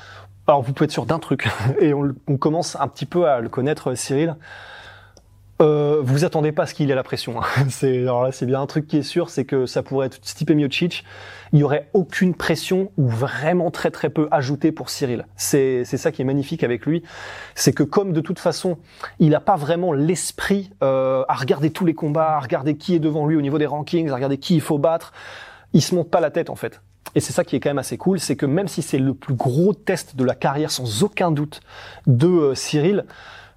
alors 0.48 0.62
vous 0.62 0.72
pouvez 0.72 0.86
être 0.86 0.90
sûr 0.92 1.04
d'un 1.04 1.18
truc 1.18 1.48
et 1.80 1.92
on, 1.92 2.14
commence 2.38 2.74
un 2.80 2.88
petit 2.88 3.04
peu 3.04 3.28
à 3.28 3.40
le 3.40 3.50
connaître 3.50 3.94
Cyril. 3.94 4.34
Euh, 5.60 6.00
vous 6.02 6.24
attendez 6.24 6.52
pas 6.52 6.62
à 6.62 6.66
ce 6.66 6.74
qu'il 6.74 6.88
ait 6.90 6.94
la 6.94 7.02
pression. 7.02 7.40
hein. 7.42 7.46
C'est 7.68 8.02
alors 8.02 8.22
là 8.22 8.30
c'est 8.30 8.46
bien 8.46 8.60
un 8.60 8.66
truc 8.66 8.86
qui 8.86 8.98
est 8.98 9.02
sûr, 9.02 9.28
c'est 9.28 9.44
que 9.44 9.66
ça 9.66 9.82
pourrait 9.82 10.06
être 10.06 10.18
Stipe 10.22 10.50
Miocic. 10.50 11.04
Il 11.52 11.58
y 11.58 11.64
aurait 11.64 11.88
aucune 11.94 12.34
pression 12.34 12.92
ou 12.96 13.08
vraiment 13.08 13.70
très 13.72 13.90
très 13.90 14.08
peu 14.08 14.28
ajoutée 14.30 14.70
pour 14.70 14.88
Cyril. 14.88 15.26
C'est 15.36 15.84
c'est 15.84 15.96
ça 15.96 16.12
qui 16.12 16.22
est 16.22 16.24
magnifique 16.24 16.62
avec 16.62 16.86
lui, 16.86 17.02
c'est 17.56 17.72
que 17.72 17.82
comme 17.82 18.12
de 18.12 18.20
toute 18.20 18.38
façon 18.38 18.78
il 19.18 19.30
n'a 19.30 19.40
pas 19.40 19.56
vraiment 19.56 19.92
l'esprit 19.92 20.70
euh, 20.84 21.24
à 21.28 21.34
regarder 21.34 21.70
tous 21.70 21.84
les 21.84 21.94
combats, 21.94 22.36
à 22.36 22.40
regarder 22.40 22.76
qui 22.76 22.94
est 22.94 23.00
devant 23.00 23.26
lui 23.26 23.34
au 23.34 23.40
niveau 23.40 23.58
des 23.58 23.66
rankings, 23.66 24.08
à 24.10 24.14
regarder 24.14 24.38
qui 24.38 24.54
il 24.54 24.60
faut 24.60 24.78
battre, 24.78 25.12
il 25.72 25.82
se 25.82 25.92
monte 25.94 26.10
pas 26.10 26.20
la 26.20 26.30
tête 26.30 26.50
en 26.50 26.56
fait. 26.56 26.80
Et 27.14 27.20
c'est 27.20 27.32
ça 27.32 27.42
qui 27.42 27.56
est 27.56 27.60
quand 27.60 27.70
même 27.70 27.78
assez 27.78 27.96
cool, 27.96 28.20
c'est 28.20 28.36
que 28.36 28.46
même 28.46 28.68
si 28.68 28.82
c'est 28.82 28.98
le 28.98 29.14
plus 29.14 29.34
gros 29.34 29.72
test 29.72 30.14
de 30.14 30.24
la 30.24 30.34
carrière 30.34 30.70
sans 30.70 31.02
aucun 31.02 31.30
doute 31.32 31.60
de 32.06 32.28
euh, 32.28 32.54
Cyril, 32.54 33.06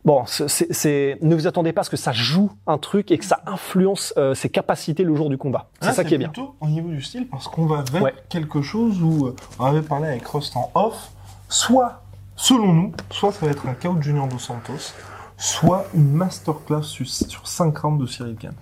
Bon, 0.04 0.24
c'est- 0.26 1.18
ne 1.22 1.36
vous 1.36 1.46
attendez 1.46 1.74
pas 1.74 1.82
à 1.82 1.84
ce 1.84 1.90
que 1.92 1.98
ça 1.98 2.12
joue 2.12 2.50
un 2.66 2.78
truc 2.80 3.12
et 3.12 3.18
que 3.20 3.26
ça 3.26 3.42
influence 3.46 4.14
euh, 4.18 4.34
ses 4.34 4.50
capacités 4.50 5.04
le 5.04 5.16
jour 5.16 5.30
du 5.30 5.38
combat. 5.38 5.70
C'est 5.80 5.88
Là, 5.88 5.94
ça 5.94 6.04
qui 6.04 6.16
est 6.16 6.18
bien. 6.18 6.30
plutôt 6.30 6.56
au 6.60 6.68
niveau 6.68 6.90
du 6.90 7.02
style, 7.04 7.28
parce 7.28 7.48
qu'on 7.48 7.68
va 7.68 7.84
vers 7.92 8.02
Ouais. 8.02 8.16
quelque 8.30 8.62
chose 8.64 9.02
où 9.02 9.28
euh, 9.28 9.36
on 9.60 9.66
avait 9.66 9.84
parlé 9.84 10.08
avec 10.08 10.28
Rust 10.28 10.56
en 10.58 10.72
off, 10.74 11.12
soit, 11.50 12.02
selon 12.36 12.74
nous, 12.74 12.92
soit 13.12 13.32
ça 13.32 13.46
va 13.46 13.52
être 13.52 13.68
un 13.68 13.74
KO 13.76 13.94
de 13.94 14.02
Junior 14.02 14.28
Dos 14.28 14.40
Santos, 14.40 14.94
soit 15.38 15.86
une 15.94 16.12
masterclass 16.14 16.84
sur, 16.84 17.08
sur 17.08 17.48
5 17.48 17.78
rounds 17.78 18.02
de 18.02 18.08
Cyril 18.08 18.36
Gann. 18.36 18.54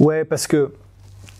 Ouais, 0.00 0.24
parce 0.24 0.46
que 0.48 0.72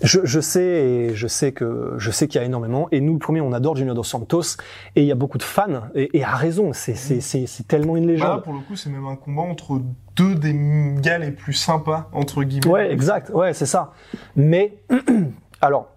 je, 0.02 0.20
je 0.24 0.40
sais 0.40 0.62
et 0.62 1.14
je 1.14 1.26
sais 1.26 1.52
que 1.52 1.94
je 1.98 2.10
sais 2.10 2.28
qu'il 2.28 2.40
y 2.40 2.44
a 2.44 2.46
énormément. 2.46 2.88
Et 2.92 3.00
nous, 3.00 3.14
le 3.14 3.18
premier, 3.18 3.40
on 3.40 3.52
adore 3.52 3.76
Junior 3.76 3.94
Dos 3.94 4.04
Santos 4.04 4.56
et 4.96 5.02
il 5.02 5.06
y 5.06 5.12
a 5.12 5.16
beaucoup 5.16 5.38
de 5.38 5.42
fans 5.42 5.82
et, 5.94 6.16
et 6.16 6.24
à 6.24 6.34
raison. 6.34 6.72
C'est 6.72 6.94
c'est 6.94 7.20
c'est 7.20 7.46
c'est 7.46 7.66
tellement 7.66 7.96
une 7.96 8.06
Là, 8.06 8.12
légende. 8.12 8.44
pour 8.44 8.52
le 8.52 8.60
coup, 8.60 8.76
c'est 8.76 8.90
même 8.90 9.06
un 9.06 9.16
combat 9.16 9.42
entre 9.42 9.80
deux 10.16 10.34
des 10.34 10.54
gars 11.00 11.18
les 11.18 11.30
plus 11.32 11.52
sympas, 11.52 12.08
entre 12.12 12.42
guillemets. 12.44 12.66
Ouais, 12.68 12.92
exact. 12.92 13.30
Ouais, 13.30 13.52
c'est 13.54 13.66
ça. 13.66 13.92
Mais 14.36 14.78
alors, 15.60 15.88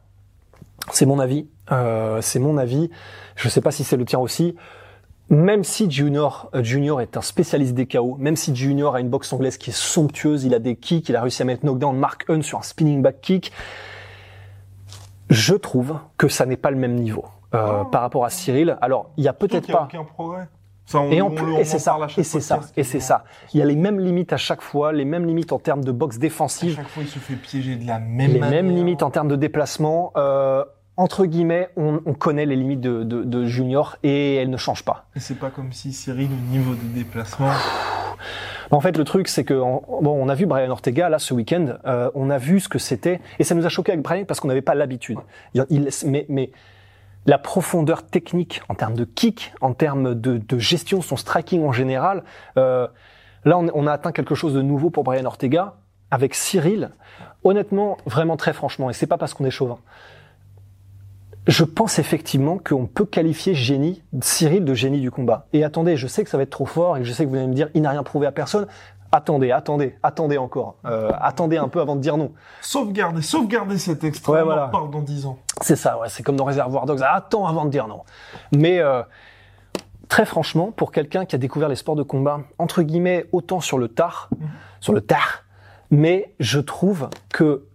c'est 0.92 1.06
mon 1.06 1.19
avis. 1.19 1.48
Euh, 1.71 2.21
c'est 2.21 2.39
mon 2.39 2.57
avis. 2.57 2.89
Je 3.36 3.50
sais 3.50 3.62
pas 3.62 3.71
si 3.71 3.83
c'est 3.83 3.98
le 3.98 4.06
tien 4.06 4.19
aussi. 4.19 4.56
Même 5.30 5.63
si 5.63 5.89
Junior, 5.89 6.50
euh, 6.56 6.62
Junior 6.62 7.00
est 7.00 7.15
un 7.15 7.21
spécialiste 7.21 7.74
des 7.74 7.86
KO, 7.86 8.18
même 8.19 8.36
si 8.36 8.53
Junior 8.53 8.95
a 8.95 9.00
une 9.00 9.07
boxe 9.09 9.31
anglaise 9.31 9.57
qui 9.57 9.69
est 9.69 9.74
somptueuse, 9.74 10.44
il 10.44 10.53
a 10.53 10.59
des 10.59 10.75
kicks, 10.75 11.07
il 11.07 11.15
a 11.15 11.21
réussi 11.21 11.42
à 11.42 11.45
mettre 11.45 11.63
knockdown 11.65 11.96
Mark 11.98 12.25
Hunt 12.27 12.41
sur 12.41 12.58
un 12.60 12.63
spinning 12.63 13.01
back 13.01 13.22
kick, 13.22 13.53
je 15.31 15.55
trouve 15.55 15.97
que 16.17 16.27
ça 16.27 16.45
n'est 16.45 16.57
pas 16.57 16.69
le 16.71 16.77
même 16.77 16.93
niveau 16.95 17.25
euh, 17.55 17.81
Oh. 17.81 17.85
par 17.85 18.01
rapport 18.01 18.23
à 18.25 18.29
Cyril. 18.29 18.77
Alors, 18.81 19.09
il 19.17 19.23
y 19.23 19.27
a 19.27 19.33
peut-être 19.33 19.71
pas. 19.71 19.83
aucun 19.85 20.03
progrès? 20.03 20.47
Enfin, 20.88 21.00
on- 21.00 21.11
Et 21.11 21.15
et 21.17 21.21
on 21.21 21.33
c'est 21.63 21.79
ça, 21.79 21.93
à 21.95 22.07
et 22.17 22.23
c'est 22.23 22.39
ça, 22.41 22.59
et 22.75 22.83
c'est 22.83 23.00
ça. 23.00 23.23
Il 23.53 23.59
y 23.59 23.61
a 23.61 23.65
les 23.65 23.75
mêmes 23.75 24.00
limites 24.00 24.33
à 24.33 24.38
chaque 24.38 24.61
fois, 24.61 24.91
les 24.91 25.05
mêmes 25.05 25.25
limites 25.25 25.51
en 25.53 25.59
termes 25.59 25.83
de 25.83 25.91
boxe 25.91 26.17
À 26.17 26.19
défensive, 26.19 26.75
chaque 26.75 26.88
fois, 26.88 27.03
il 27.03 27.09
se 27.09 27.19
fait 27.19 27.35
piéger 27.35 27.75
de 27.77 27.88
la 27.88 28.00
même 28.00 28.31
les 28.33 28.39
manière. 28.39 28.63
mêmes 28.63 28.75
limites 28.75 29.03
en 29.03 29.09
termes 29.09 29.27
de 29.29 29.35
déplacement. 29.38 30.11
Euh, 30.17 30.65
entre 31.01 31.25
guillemets, 31.25 31.70
on, 31.77 32.00
on 32.05 32.13
connaît 32.13 32.46
les 32.46 32.55
limites 32.55 32.81
de, 32.81 33.03
de, 33.03 33.24
de 33.24 33.46
Junior 33.46 33.98
et 34.03 34.36
elles 34.36 34.50
ne 34.50 34.58
changent 34.58 34.86
pas. 34.86 35.05
Et 35.15 35.20
c'est 35.20 35.36
pas 35.39 35.50
comme 35.50 35.72
si 35.74 35.93
Cyril, 35.93 36.29
au 36.31 36.51
niveau 36.53 36.74
des 36.75 36.88
déplacements, 37.03 37.50
En 38.70 38.79
fait, 38.79 38.96
le 38.98 39.03
truc, 39.03 39.27
c'est 39.27 39.43
que 39.43 39.53
en- 39.60 39.84
bon, 40.01 40.12
on 40.24 40.29
a 40.29 40.36
vu 40.36 40.46
Brian 40.46 40.70
Ortega 40.70 41.10
là 41.10 41.20
ce 41.20 41.34
week-end, 41.34 41.74
euh, 41.86 42.10
on 42.15 42.29
a 42.29 42.38
vu 42.38 42.60
ce 42.60 42.70
que 42.70 42.79
c'était, 42.79 43.20
et 43.39 43.43
ça 43.43 43.55
nous 43.55 43.65
a 43.65 43.70
choqué 43.70 43.91
avec 43.91 44.03
Brian 44.03 44.24
parce 44.25 44.39
qu'on 44.39 44.48
n'avait 44.48 44.62
pas 44.62 44.75
l'habitude. 44.75 45.20
Il, 45.53 45.65
il- 45.70 45.89
mais, 46.05 46.25
mais 46.29 46.51
la 47.25 47.38
profondeur 47.38 48.05
technique 48.08 48.62
en 48.70 48.75
termes 48.75 48.93
de 48.96 49.03
kick, 49.03 49.53
en 49.60 49.74
termes 49.74 50.15
de, 50.15 50.38
de 50.38 50.58
gestion, 50.60 51.01
son 51.01 51.17
striking 51.17 51.63
en 51.65 51.72
général, 51.72 52.24
euh, 52.58 52.88
là, 53.43 53.58
on, 53.58 53.67
on 53.74 53.88
a 53.88 53.91
atteint 53.91 54.12
quelque 54.12 54.36
chose 54.36 54.53
de 54.53 54.62
nouveau 54.62 54.89
pour 54.89 55.03
Brian 55.03 55.25
Ortega. 55.25 55.75
Avec 56.13 56.36
Cyril, 56.36 56.89
honnêtement, 57.46 57.98
vraiment 58.05 58.36
très 58.36 58.51
franchement, 58.51 58.89
et 58.89 58.93
c'est 58.93 59.08
pas 59.08 59.17
parce 59.17 59.34
qu'on 59.34 59.46
est 59.46 59.50
chauvin. 59.51 59.77
Je 61.48 61.63
pense 61.63 61.98
effectivement 61.98 62.60
qu'on 62.60 62.86
peut 62.86 63.05
qualifier 63.05 63.55
génie, 63.55 64.03
Cyril 64.21 64.63
de 64.63 64.74
génie 64.75 65.01
du 65.01 65.10
combat. 65.10 65.48
Et 65.53 65.63
attendez, 65.63 65.98
je 65.98 66.05
sais 66.07 66.24
que 66.24 66.29
ça 66.29 66.38
va 66.38 66.43
être 66.43 66.51
trop 66.51 66.67
fort 66.67 66.98
et 66.98 67.03
je 67.03 67.12
sais 67.12 67.25
que 67.25 67.29
vous 67.29 67.36
allez 67.36 67.48
me 67.48 67.53
dire, 67.53 67.69
il 67.74 67.81
n'a 67.81 67.89
rien 67.89 68.03
prouvé 68.03 68.27
à 68.27 68.31
personne. 68.31 68.67
Attendez, 69.12 69.51
attendez, 69.51 69.98
attendez 70.03 70.38
encore. 70.38 70.75
Euh, 70.86 71.12
attendez 71.19 71.57
un 71.57 71.67
peu 71.67 71.81
avant 71.81 71.95
de 71.95 72.01
dire 72.01 72.15
non. 72.15 72.31
sauvegardez, 72.62 73.21
sauvegardez 73.21 73.77
cet 73.77 74.03
extrait, 74.03 74.33
Ouais, 74.33 74.41
on 74.41 74.45
voilà. 74.45 74.67
en 74.67 74.69
parle 74.69 74.89
dans 74.91 75.01
10 75.01 75.25
ans. 75.25 75.39
C'est 75.62 75.75
ça, 75.75 75.98
ouais, 76.00 76.07
c'est 76.10 76.24
comme 76.24 76.38
dans 76.38 76.45
Reservoir 76.45 76.86
Dogs. 76.86 77.01
Attends 77.03 77.45
avant 77.48 77.65
de 77.65 77.71
dire 77.71 77.88
non. 77.88 78.01
Mais 78.55 78.79
euh, 78.79 79.01
très 80.07 80.25
franchement, 80.25 80.71
pour 80.71 80.91
quelqu'un 80.93 81.25
qui 81.25 81.36
a 81.36 81.39
découvert 81.39 81.67
les 81.69 81.75
sports 81.75 81.95
de 81.95 82.03
combat, 82.03 82.41
entre 82.57 82.83
guillemets, 82.83 83.25
autant 83.33 83.60
sur 83.60 83.77
le 83.79 83.88
tard, 83.89 84.29
sur 84.79 84.93
le 84.93 85.01
tard, 85.01 85.43
mais 85.89 86.33
je 86.39 86.60
trouve 86.60 87.10
que 87.29 87.65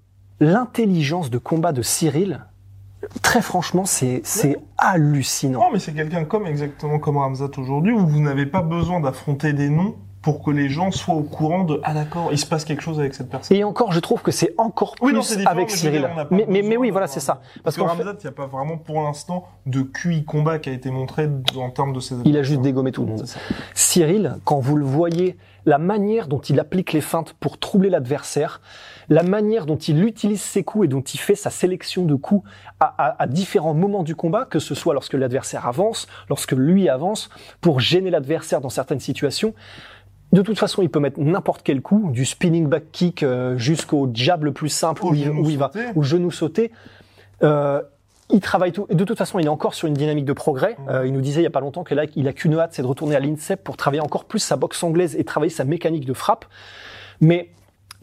l'intelligence 0.41 1.29
de 1.31 1.39
combat 1.39 1.73
de 1.73 1.83
Cyril, 1.83 2.41
Très 3.23 3.43
franchement, 3.43 3.85
c'est 3.85 4.21
c'est 4.25 4.57
hallucinant. 4.79 5.61
Non, 5.61 5.71
mais 5.73 5.79
c'est 5.79 5.93
quelqu'un 5.93 6.25
comme 6.25 6.47
exactement 6.47 6.99
comme 6.99 7.17
Ramzat 7.17 7.51
aujourd'hui, 7.59 7.93
où 7.93 8.07
vous 8.07 8.21
n'avez 8.21 8.47
pas 8.47 8.63
besoin 8.63 9.01
d'affronter 9.01 9.53
des 9.53 9.69
noms 9.69 9.97
pour 10.27 10.43
que 10.43 10.51
les 10.51 10.69
gens 10.69 10.91
soient 10.91 11.15
au 11.15 11.23
courant 11.23 11.63
de 11.63 11.81
ah 11.85 11.95
d'accord, 11.95 12.31
il 12.33 12.39
se 12.39 12.47
passe 12.47 12.65
quelque 12.65 12.83
chose 12.83 12.99
avec 12.99 13.15
cette 13.15 13.29
personne. 13.31 13.57
Et 13.57 13.63
encore, 13.63 13.93
je 13.93 14.01
trouve 14.01 14.23
que 14.23 14.33
c'est 14.33 14.55
encore 14.59 14.97
plus 14.97 15.07
Oui, 15.07 15.13
non, 15.13 15.21
avec 15.47 15.69
mais 15.71 15.77
Cyril. 15.77 16.01
dire, 16.01 16.27
Mais, 16.33 16.39
mais, 16.39 16.47
mais 16.49 16.63
besoin 16.63 16.77
oui, 16.81 16.91
voilà, 16.91 17.07
c'est 17.07 17.21
ça. 17.21 17.35
Parce 17.63 17.77
Parce 17.77 17.77
que 17.77 17.83
Ramzat, 17.83 18.17
il 18.19 18.25
n'y 18.25 18.29
a 18.31 18.33
pas 18.33 18.47
vraiment 18.47 18.77
pour 18.77 19.01
l'instant 19.03 19.47
de 19.67 19.83
QI 19.83 20.25
combat 20.25 20.59
qui 20.59 20.69
a 20.69 20.73
été 20.73 20.91
montré 20.91 21.29
en 21.57 21.71
termes 21.71 21.93
de 21.93 22.01
ses 22.01 22.17
il 22.25 22.37
a 22.37 22.43
juste 22.43 22.61
dégommé 22.61 22.91
tout 22.91 23.03
le 23.03 23.11
monde. 23.13 23.25
Cyril, 23.75 24.35
quand 24.45 24.59
vous 24.59 24.77
le 24.77 24.85
voyez, 24.85 25.37
la 25.65 25.79
manière 25.79 26.27
dont 26.27 26.41
il 26.41 26.59
applique 26.59 26.93
les 26.93 27.01
feintes 27.01 27.33
pour 27.35 27.59
troubler 27.59 27.89
l'adversaire, 27.91 28.61
la 29.09 29.23
manière 29.23 29.65
dont 29.67 29.77
il 29.77 30.03
utilise 30.05 30.41
ses 30.43 30.65
coups 30.65 30.87
et 30.87 30.89
dont 30.89 31.01
il 31.03 31.19
fait 31.21 31.35
sa 31.37 31.51
sélection 31.51 32.05
de 32.05 32.15
coups 32.17 32.49
à, 32.81 32.87
à- 32.99 33.23
à 33.23 33.27
différents 33.29 33.75
moments 33.75 34.03
du 34.03 34.17
combat, 34.17 34.45
que 34.45 34.59
ce 34.59 34.75
soit 34.75 34.95
lorsque 34.95 35.15
l'adversaire 35.15 35.67
avance, 35.69 36.09
lorsque 36.29 36.53
lui 36.53 36.89
avance, 36.89 37.29
pour 37.61 37.79
gêner 37.79 38.11
l'adversaire 38.11 38.61
dans 38.61 38.69
certaines 38.71 39.01
situations. 39.01 39.55
De 40.33 40.43
toute 40.43 40.59
façon, 40.59 40.83
il 40.83 40.91
peut 40.91 41.01
mettre 41.01 41.21
n'importe 41.21 41.63
quel 41.63 41.81
coup, 41.81 42.11
du 42.11 42.25
spinning 42.25 42.67
back 42.67 42.85
kick 42.93 43.23
euh, 43.23 43.57
jusqu'au 43.57 44.11
jab 44.13 44.45
le 44.45 44.53
plus 44.53 44.69
simple 44.69 45.05
où 45.05 45.15
il, 45.15 45.31
où 45.31 45.49
il 45.49 45.59
va, 45.59 45.71
au 45.95 46.03
genou 46.03 46.31
sauté. 46.31 46.73
Euh, 47.43 47.81
il 48.31 48.41
travaille 48.41 48.73
tout. 48.73 48.87
De 48.91 49.05
toute 49.05 49.17
façon, 49.17 49.39
il 49.39 49.47
est 49.47 49.51
encore 49.51 49.75
sur 49.75 49.87
une 49.87 49.95
dynamique 49.95 50.25
de 50.25 50.33
progrès. 50.33 50.77
Mhm. 50.79 50.89
Euh, 50.89 51.07
il 51.07 51.13
nous 51.13 51.21
disait 51.21 51.41
il 51.41 51.45
y 51.45 51.49
a 51.49 51.51
pas 51.51 51.61
longtemps 51.61 51.85
que 51.85 51.95
là, 51.95 52.05
il 52.17 52.27
a 52.27 52.33
qu'une 52.33 52.55
hâte, 52.59 52.73
c'est 52.73 52.83
de 52.83 52.87
retourner 52.87 53.15
à 53.15 53.21
l'INSEP 53.21 53.63
pour 53.63 53.77
travailler 53.77 54.03
encore 54.03 54.25
plus 54.25 54.41
sa 54.41 54.57
boxe 54.57 54.83
anglaise 54.83 55.15
et 55.17 55.25
travailler 55.25 55.51
sa 55.51 55.65
mécanique 55.65 56.07
de 56.07 56.13
frappe. 56.13 56.45
Mais 57.21 57.51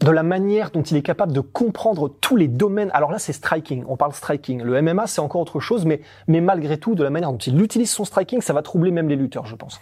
de 0.00 0.10
la 0.10 0.22
manière 0.22 0.70
dont 0.70 0.82
il 0.82 0.96
est 0.96 1.02
capable 1.02 1.32
de 1.32 1.40
comprendre 1.40 2.08
tous 2.20 2.36
les 2.36 2.48
domaines. 2.48 2.90
Alors 2.92 3.10
là, 3.10 3.18
c'est 3.18 3.32
striking. 3.32 3.84
On 3.88 3.96
parle 3.96 4.12
striking. 4.12 4.62
Le 4.62 4.80
MMA, 4.82 5.06
c'est 5.06 5.20
encore 5.20 5.40
autre 5.40 5.60
chose, 5.60 5.84
mais, 5.86 6.00
mais 6.26 6.40
malgré 6.40 6.78
tout, 6.78 6.94
de 6.94 7.02
la 7.02 7.10
manière 7.10 7.30
dont 7.32 7.38
il 7.38 7.60
utilise 7.62 7.90
son 7.90 8.04
striking, 8.04 8.40
ça 8.40 8.52
va 8.52 8.62
troubler 8.62 8.90
même 8.90 9.08
les 9.08 9.16
lutteurs, 9.16 9.46
je 9.46 9.54
pense. 9.56 9.80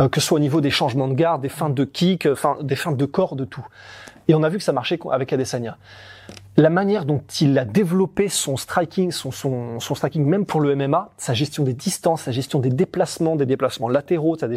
Euh, 0.00 0.08
que 0.08 0.20
ce 0.20 0.26
soit 0.26 0.36
au 0.36 0.40
niveau 0.40 0.60
des 0.60 0.70
changements 0.70 1.08
de 1.08 1.14
garde, 1.14 1.42
des 1.42 1.48
feintes 1.48 1.74
de 1.74 1.84
kick, 1.84 2.26
euh, 2.26 2.32
enfin, 2.32 2.56
des 2.60 2.76
feintes 2.76 2.96
de 2.96 3.06
corps, 3.06 3.36
de 3.36 3.44
tout. 3.44 3.64
Et 4.28 4.34
on 4.34 4.42
a 4.42 4.48
vu 4.48 4.58
que 4.58 4.64
ça 4.64 4.72
marchait 4.72 4.98
avec 5.10 5.32
Adesanya. 5.32 5.78
La 6.56 6.70
manière 6.70 7.04
dont 7.04 7.22
il 7.40 7.56
a 7.58 7.64
développé 7.64 8.28
son 8.28 8.56
striking, 8.56 9.12
son, 9.12 9.30
son, 9.30 9.78
son 9.78 9.94
striking 9.94 10.24
même 10.24 10.44
pour 10.46 10.60
le 10.60 10.74
MMA, 10.74 11.10
sa 11.16 11.34
gestion 11.34 11.62
des 11.62 11.74
distances, 11.74 12.22
sa 12.22 12.32
gestion 12.32 12.58
des 12.58 12.70
déplacements, 12.70 13.36
des 13.36 13.46
déplacements 13.46 13.88
latéraux, 13.88 14.36
sa 14.36 14.48
des- 14.48 14.56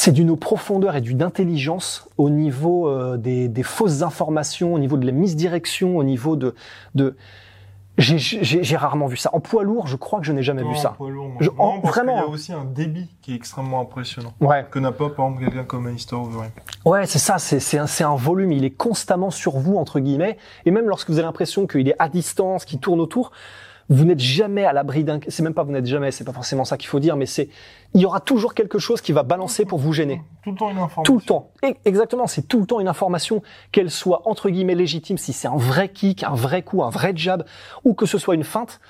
c'est 0.00 0.12
d'une 0.12 0.36
profondeur 0.36 0.94
et 0.94 1.00
d'une 1.00 1.24
intelligence 1.24 2.08
au 2.18 2.30
niveau 2.30 2.86
euh, 2.88 3.16
des, 3.16 3.48
des 3.48 3.64
fausses 3.64 4.02
informations, 4.02 4.72
au 4.74 4.78
niveau 4.78 4.96
de 4.96 5.04
la 5.04 5.10
misdirection, 5.10 5.96
au 5.96 6.04
niveau 6.04 6.36
de... 6.36 6.54
de... 6.94 7.16
J'ai- 7.96 8.76
rarement 8.76 9.08
vu 9.08 9.16
ça. 9.16 9.30
En 9.32 9.40
poids 9.40 9.64
lourd, 9.64 9.88
je 9.88 9.96
crois 9.96 10.20
que 10.20 10.24
je 10.26 10.30
n'ai 10.32 10.44
jamais 10.44 10.62
Non, 10.62 10.70
vu 10.70 10.76
ça. 10.76 10.90
poids 10.96 11.10
lourd. 11.10 11.32
Je- 11.40 11.50
en- 11.58 11.80
parce 11.80 11.96
vraiment, 11.96 12.12
qu'il 12.12 12.20
y 12.20 12.24
a 12.24 12.28
hein. 12.28 12.32
aussi 12.32 12.52
un 12.52 12.64
débit 12.64 13.08
qui 13.22 13.32
est 13.32 13.34
extrêmement 13.34 13.80
impressionnant. 13.80 14.34
Ouais, 14.40 14.64
Que 14.70 14.78
n'a 14.78 14.92
pas, 14.92 15.10
par 15.10 15.26
exemple, 15.26 15.44
quelqu'un 15.44 15.64
comme 15.64 15.88
Alistair 15.88 16.20
Overeem. 16.20 16.50
ouais, 16.84 17.06
c'est 17.06 17.18
ça. 17.18 17.38
C'est 17.38 17.76
un, 17.78 17.88
c'est 17.88 18.04
un 18.04 18.14
volume. 18.14 18.52
Il 18.52 18.64
est 18.64 18.70
constamment 18.70 19.30
sur 19.32 19.56
vous 19.58 19.74
entre 19.78 19.98
guillemets. 19.98 20.38
Et 20.64 20.70
même 20.70 20.86
lorsque 20.88 21.10
vous 21.10 21.18
avez 21.18 21.26
l'impression 21.26 21.66
qu'il 21.66 21.88
est 21.88 21.96
à 21.98 22.08
distance, 22.08 22.64
qu'il 22.64 22.78
tourne 22.78 23.00
autour, 23.00 23.32
vous 23.88 24.04
n'êtes 24.04 24.20
jamais 24.20 24.64
à 24.64 24.72
l'abri 24.72 25.02
d'un. 25.04 25.20
C'est 25.28 25.42
même 25.42 25.54
pas 25.54 25.62
vous 25.62 25.72
n'êtes 25.72 25.86
jamais. 25.86 26.10
C'est 26.10 26.24
pas 26.24 26.32
forcément 26.32 26.64
ça 26.64 26.76
qu'il 26.76 26.88
faut 26.88 27.00
dire, 27.00 27.16
mais 27.16 27.26
c'est 27.26 27.48
il 27.94 28.00
y 28.00 28.04
aura 28.06 28.20
toujours 28.20 28.54
quelque 28.54 28.78
chose 28.78 29.00
qui 29.00 29.12
va 29.12 29.22
balancer 29.22 29.64
pour 29.64 29.78
vous 29.78 29.92
gêner. 29.92 30.20
Tout 30.42 30.50
le 30.50 30.56
temps 30.56 30.70
une 30.70 30.78
information. 30.78 31.02
Tout 31.02 31.16
le 31.16 31.22
temps. 31.22 31.50
Et 31.62 31.76
exactement, 31.86 32.26
c'est 32.26 32.42
tout 32.42 32.60
le 32.60 32.66
temps 32.66 32.80
une 32.80 32.88
information, 32.88 33.42
qu'elle 33.72 33.90
soit 33.90 34.22
entre 34.26 34.50
guillemets 34.50 34.74
légitime, 34.74 35.16
si 35.16 35.32
c'est 35.32 35.48
un 35.48 35.56
vrai 35.56 35.88
kick, 35.88 36.22
un 36.22 36.34
vrai 36.34 36.62
coup, 36.62 36.82
un 36.82 36.90
vrai 36.90 37.12
jab, 37.16 37.44
ou 37.84 37.94
que 37.94 38.04
ce 38.04 38.18
soit 38.18 38.34
une 38.34 38.44
feinte. 38.44 38.80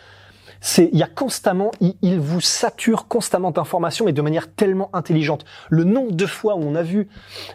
C'est, 0.60 0.90
il 0.92 0.98
y 0.98 1.02
a 1.02 1.06
constamment, 1.06 1.70
il, 1.80 1.94
il 2.02 2.18
vous 2.18 2.40
sature 2.40 3.06
constamment 3.06 3.50
d'informations, 3.50 4.04
mais 4.04 4.12
de 4.12 4.22
manière 4.22 4.52
tellement 4.52 4.90
intelligente. 4.92 5.44
Le 5.70 5.84
nombre 5.84 6.12
de 6.12 6.26
fois 6.26 6.56
où 6.56 6.62
on 6.62 6.74
a 6.74 6.82
vu 6.82 7.08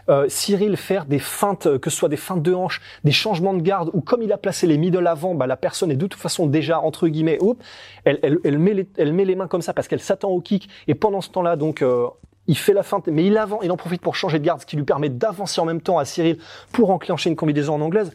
euh, 0.10 0.26
Cyril 0.30 0.78
faire 0.78 1.06
des 1.06 1.20
feintes, 1.20 1.68
euh, 1.68 1.80
que 1.80 1.90
ce 1.90 1.98
soit 1.98 2.10
des 2.10 2.18
feintes 2.18 2.42
de 2.42 2.54
hanche, 2.54 2.82
des 3.04 3.12
changements 3.12 3.54
de 3.54 3.62
garde, 3.62 3.90
ou 3.94 4.02
comme 4.02 4.22
il 4.22 4.32
a 4.32 4.38
placé 4.38 4.68
les 4.68 4.78
middle 4.78 5.08
avant, 5.08 5.36
bah, 5.36 5.48
la 5.48 5.58
personne 5.58 5.92
est 5.92 5.96
de 5.96 6.08
toute 6.08 6.20
façon 6.20 6.48
déjà 6.48 6.80
entre 6.80 7.08
guillemets, 7.08 7.38
hop, 7.42 7.62
elle, 8.06 8.20
elle, 8.24 8.40
elle 8.44 8.60
met 8.60 8.74
les, 8.74 8.88
elle 8.98 9.14
met 9.14 9.26
les 9.26 9.36
mains 9.36 9.48
comme 9.48 9.62
ça 9.62 9.74
parce 9.74 9.88
qu'elle 9.88 10.02
s'attend 10.02 10.30
au 10.30 10.42
kick, 10.42 10.70
et 10.88 10.96
pendant 10.96 11.22
ce 11.22 11.30
temps-là, 11.30 11.56
donc 11.56 11.82
euh, 11.82 12.08
il 12.48 12.58
fait 12.58 12.74
la 12.74 12.84
feinte, 12.84 13.08
mais 13.08 13.26
il 13.26 13.38
avant, 13.38 13.62
il 13.62 13.72
en 13.72 13.78
profite 13.78 14.02
pour 14.02 14.16
changer 14.16 14.40
de 14.40 14.46
garde, 14.46 14.62
ce 14.62 14.66
qui 14.66 14.76
lui 14.76 14.84
permet 14.84 15.10
d'avancer 15.10 15.62
en 15.62 15.66
même 15.66 15.82
temps 15.82 15.98
à 15.98 16.06
Cyril 16.06 16.38
pour 16.72 16.90
enclencher 16.90 17.30
une 17.30 17.36
combinaison 17.36 17.76
en 17.76 17.82
anglaise. 17.82 18.12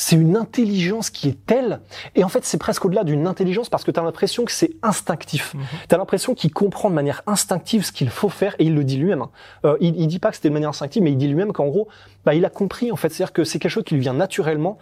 C'est 0.00 0.14
une 0.14 0.36
intelligence 0.36 1.10
qui 1.10 1.28
est 1.28 1.44
telle, 1.44 1.80
et 2.14 2.22
en 2.22 2.28
fait 2.28 2.44
c'est 2.44 2.56
presque 2.56 2.84
au-delà 2.84 3.02
d'une 3.02 3.26
intelligence 3.26 3.68
parce 3.68 3.82
que 3.82 3.90
tu 3.90 3.98
as 3.98 4.02
l'impression 4.04 4.44
que 4.44 4.52
c'est 4.52 4.70
instinctif. 4.84 5.54
Mhm. 5.54 5.60
Tu 5.88 5.94
as 5.96 5.98
l'impression 5.98 6.34
qu'il 6.36 6.52
comprend 6.52 6.88
de 6.88 6.94
manière 6.94 7.22
instinctive 7.26 7.84
ce 7.84 7.90
qu'il 7.90 8.08
faut 8.08 8.28
faire, 8.28 8.54
et 8.60 8.64
il 8.66 8.76
le 8.76 8.84
dit 8.84 8.96
lui-même. 8.96 9.22
hein. 9.22 9.30
Euh, 9.64 9.76
il, 9.80 9.96
il 10.00 10.06
dit 10.06 10.20
pas 10.20 10.30
que 10.30 10.36
c'était 10.36 10.50
de 10.50 10.54
manière 10.54 10.68
instinctive, 10.68 11.02
mais 11.02 11.10
il 11.10 11.18
dit 11.18 11.26
lui-même 11.26 11.52
qu'en 11.52 11.66
gros, 11.66 11.88
bah, 12.24 12.34
il 12.34 12.44
a 12.44 12.48
compris 12.50 12.92
en 12.92 12.96
fait, 12.96 13.08
c'est-à-dire 13.08 13.32
que 13.32 13.42
c'est 13.42 13.58
quelque 13.58 13.72
chose 13.72 13.82
qui 13.82 13.94
lui 13.94 14.00
vient 14.00 14.14
naturellement 14.14 14.78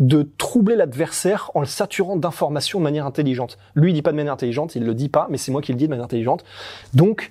de 0.00 0.28
troubler 0.36 0.74
l'adversaire 0.74 1.52
en 1.54 1.60
le 1.60 1.66
saturant 1.66 2.16
d'informations 2.16 2.80
de 2.80 2.84
manière 2.84 3.06
intelligente. 3.06 3.58
Lui 3.76 3.92
il 3.92 3.94
dit 3.94 4.02
pas 4.02 4.10
de 4.10 4.16
manière 4.16 4.32
intelligente, 4.32 4.74
il 4.74 4.84
le 4.84 4.94
dit 4.94 5.08
pas, 5.08 5.28
mais 5.30 5.38
c'est 5.38 5.52
moi 5.52 5.62
qui 5.62 5.70
le 5.72 5.78
dis 5.78 5.84
de 5.84 5.90
manière 5.90 6.04
intelligente. 6.06 6.44
Donc 6.92 7.30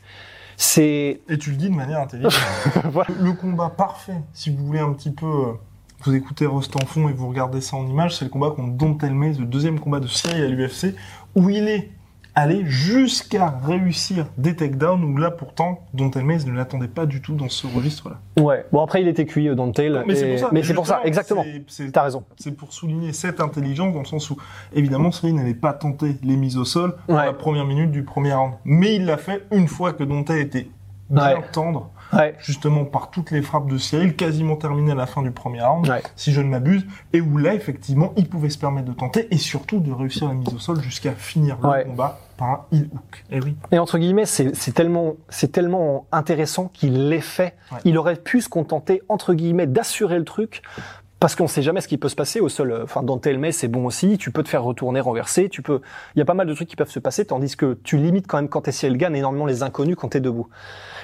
c'est 0.58 1.20
Et 1.28 1.38
tu 1.38 1.52
le 1.52 1.58
dis 1.58 1.70
de 1.70 1.76
manière 1.76 2.00
intelligente. 2.00 2.34
Voilà. 2.86 3.10
Le 3.20 3.34
combat 3.34 3.70
parfait, 3.70 4.16
si 4.34 4.50
vous 4.50 4.66
voulez 4.66 4.80
un 4.80 4.94
petit 4.94 5.12
peu 5.12 5.26
euh, 5.26 5.52
vous 6.04 6.14
écoutez 6.14 6.46
fond 6.86 7.10
et 7.10 7.14
vous 7.14 7.28
regardez 7.28 7.62
ça 7.62 7.78
en 7.78 7.88
image, 7.88 8.18
c'est 8.18 8.26
le 8.26 8.32
combat 8.32 8.52
contre 8.52 8.74
Don 8.74 8.94
Telmez, 8.96 9.34
le 9.40 9.46
deuxième 9.46 9.80
combat 9.80 10.00
de 10.00 10.08
Cyril 10.08 10.44
à 10.44 10.48
l'UFC, 10.48 10.96
où 11.36 11.50
il 11.50 11.68
est 11.68 11.90
allé 12.38 12.66
jusqu'à 12.66 13.48
réussir 13.64 14.28
des 14.38 14.58
takedowns, 14.58 15.02
où 15.06 15.18
là 15.18 15.32
pourtant, 15.32 15.86
Don 15.94 16.10
Telmez 16.10 16.40
ne 16.46 16.52
l'attendait 16.52 16.90
pas 16.90 17.06
du 17.06 17.22
tout 17.22 17.34
dans 17.34 17.48
ce 17.48 17.66
registre-là. 17.66 18.20
ouais. 18.44 18.66
Bon 18.74 18.84
après 18.84 19.02
il 19.02 19.08
était 19.08 19.26
cuit 19.26 19.48
euh, 19.48 19.56
le 19.66 19.72
tail, 19.72 20.04
Mais 20.06 20.16
c'est 20.16 20.30
pour 20.32 20.40
ça, 20.40 20.50
mais 20.52 20.62
c'est 20.64 20.74
pour 20.74 20.86
ça, 20.86 21.02
justement, 21.06 21.44
exactement. 21.46 21.92
T'as 21.94 22.04
raison. 22.04 22.24
C'est 22.38 22.52
pour 22.52 22.74
souligner 22.74 23.14
cette 23.14 23.40
intelligence 23.40 23.94
dans 23.94 24.00
le 24.02 24.06
sens 24.06 24.30
où, 24.30 24.38
évidemment, 24.74 25.12
Cyril 25.14 25.36
n'allait 25.36 25.54
pas 25.54 25.72
tenter 25.74 26.18
les 26.24 26.36
mises 26.36 26.58
au 26.58 26.66
sol 26.66 26.96
dans 27.08 27.16
Ouais. 27.16 27.26
la 27.26 27.34
première 27.34 27.66
minute 27.66 27.92
du 27.92 28.04
premier 28.04 28.34
round. 28.34 28.54
Mais 28.66 28.96
il 28.96 29.06
l'a 29.06 29.18
fait 29.18 29.46
une 29.52 29.70
fois 29.70 29.94
que 29.94 30.04
Dontel 30.04 30.40
était 30.40 30.68
bien 31.10 31.36
Ouais. 31.38 31.42
tendre, 31.54 31.90
Ouais. 32.16 32.36
justement 32.40 32.86
par 32.86 33.12
toutes 33.12 33.32
les 33.32 33.42
frappes 33.42 33.68
de 33.70 33.78
Cyril, 33.78 34.16
quasiment 34.16 34.56
terminé 34.56 34.92
à 34.92 34.96
la 34.96 35.06
fin 35.06 35.22
du 35.22 35.32
premier 35.32 35.62
round, 35.62 35.88
Ouais. 35.88 36.02
si 36.16 36.32
je 36.32 36.42
ne 36.42 36.48
m'abuse, 36.50 36.86
et 37.14 37.22
où 37.22 37.38
là, 37.38 37.54
effectivement, 37.54 38.14
il 38.18 38.28
pouvait 38.30 38.50
se 38.50 38.58
permettre 38.58 38.88
de 38.88 38.94
tenter 38.94 39.28
et 39.32 39.38
surtout 39.38 39.80
de 39.80 39.92
réussir 39.92 40.28
la 40.28 40.34
mise 40.34 40.54
au 40.54 40.60
sol 40.60 40.82
jusqu'à 40.82 41.12
finir 41.12 41.58
le 41.62 41.70
Ouais. 41.70 41.84
combat 41.86 42.20
par 42.38 42.50
un 42.50 42.66
heel 42.72 42.90
hook. 42.94 43.24
Et 43.32 43.40
oui. 43.40 43.56
Et 43.72 43.80
entre 43.80 43.98
guillemets, 43.98 44.26
c'est 44.26 44.52
tellement, 44.74 45.14
c'est 45.30 45.52
tellement 45.52 46.06
intéressant 46.12 46.70
qu'il 46.74 47.10
l'ait 47.10 47.22
fait. 47.22 47.56
Ouais. 47.72 47.78
Il 47.86 47.98
aurait 47.98 48.16
pu 48.18 48.42
se 48.42 48.50
contenter, 48.50 49.02
entre 49.10 49.34
guillemets, 49.34 49.68
d'assurer 49.68 50.18
le 50.18 50.26
truc. 50.26 50.62
Parce 51.26 51.36
qu'on 51.36 51.48
sait 51.48 51.64
jamais 51.64 51.82
ce 51.82 51.88
qui 51.88 51.98
peut 51.98 52.08
se 52.08 52.16
passer 52.16 52.40
au 52.40 52.50
sol. 52.50 52.82
Enfin, 52.84 53.02
dans 53.02 53.18
Telmay, 53.18 53.52
c'est 53.52 53.68
bon 53.68 53.88
aussi. 53.88 54.20
Tu 54.20 54.30
peux 54.30 54.44
te 54.44 54.48
faire 54.48 54.62
retourner, 54.62 55.00
renverser. 55.00 55.50
Tu 55.50 55.64
peux. 55.64 55.82
Il 56.16 56.20
y 56.20 56.22
a 56.22 56.26
pas 56.26 56.36
mal 56.36 56.46
de 56.46 56.54
trucs 56.54 56.70
qui 56.70 56.76
peuvent 56.76 56.92
se 56.92 57.00
passer, 57.00 57.26
tandis 57.26 57.58
que 57.58 57.80
tu 57.84 57.98
limites 57.98 58.28
quand 58.28 58.38
même 58.38 58.48
quand 58.48 58.62
t'es 58.62 58.72
Cyril 58.72 58.96
Gann 58.96 59.16
énormément 59.16 59.48
les 59.48 59.64
inconnus 59.64 59.96
quand 60.00 60.10
t'es 60.10 60.20
debout. 60.20 60.50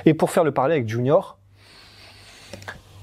Et 0.06 0.14
pour 0.14 0.30
faire 0.30 0.44
le 0.44 0.52
parallèle 0.52 0.78
avec 0.78 0.88
Junior, 0.88 1.40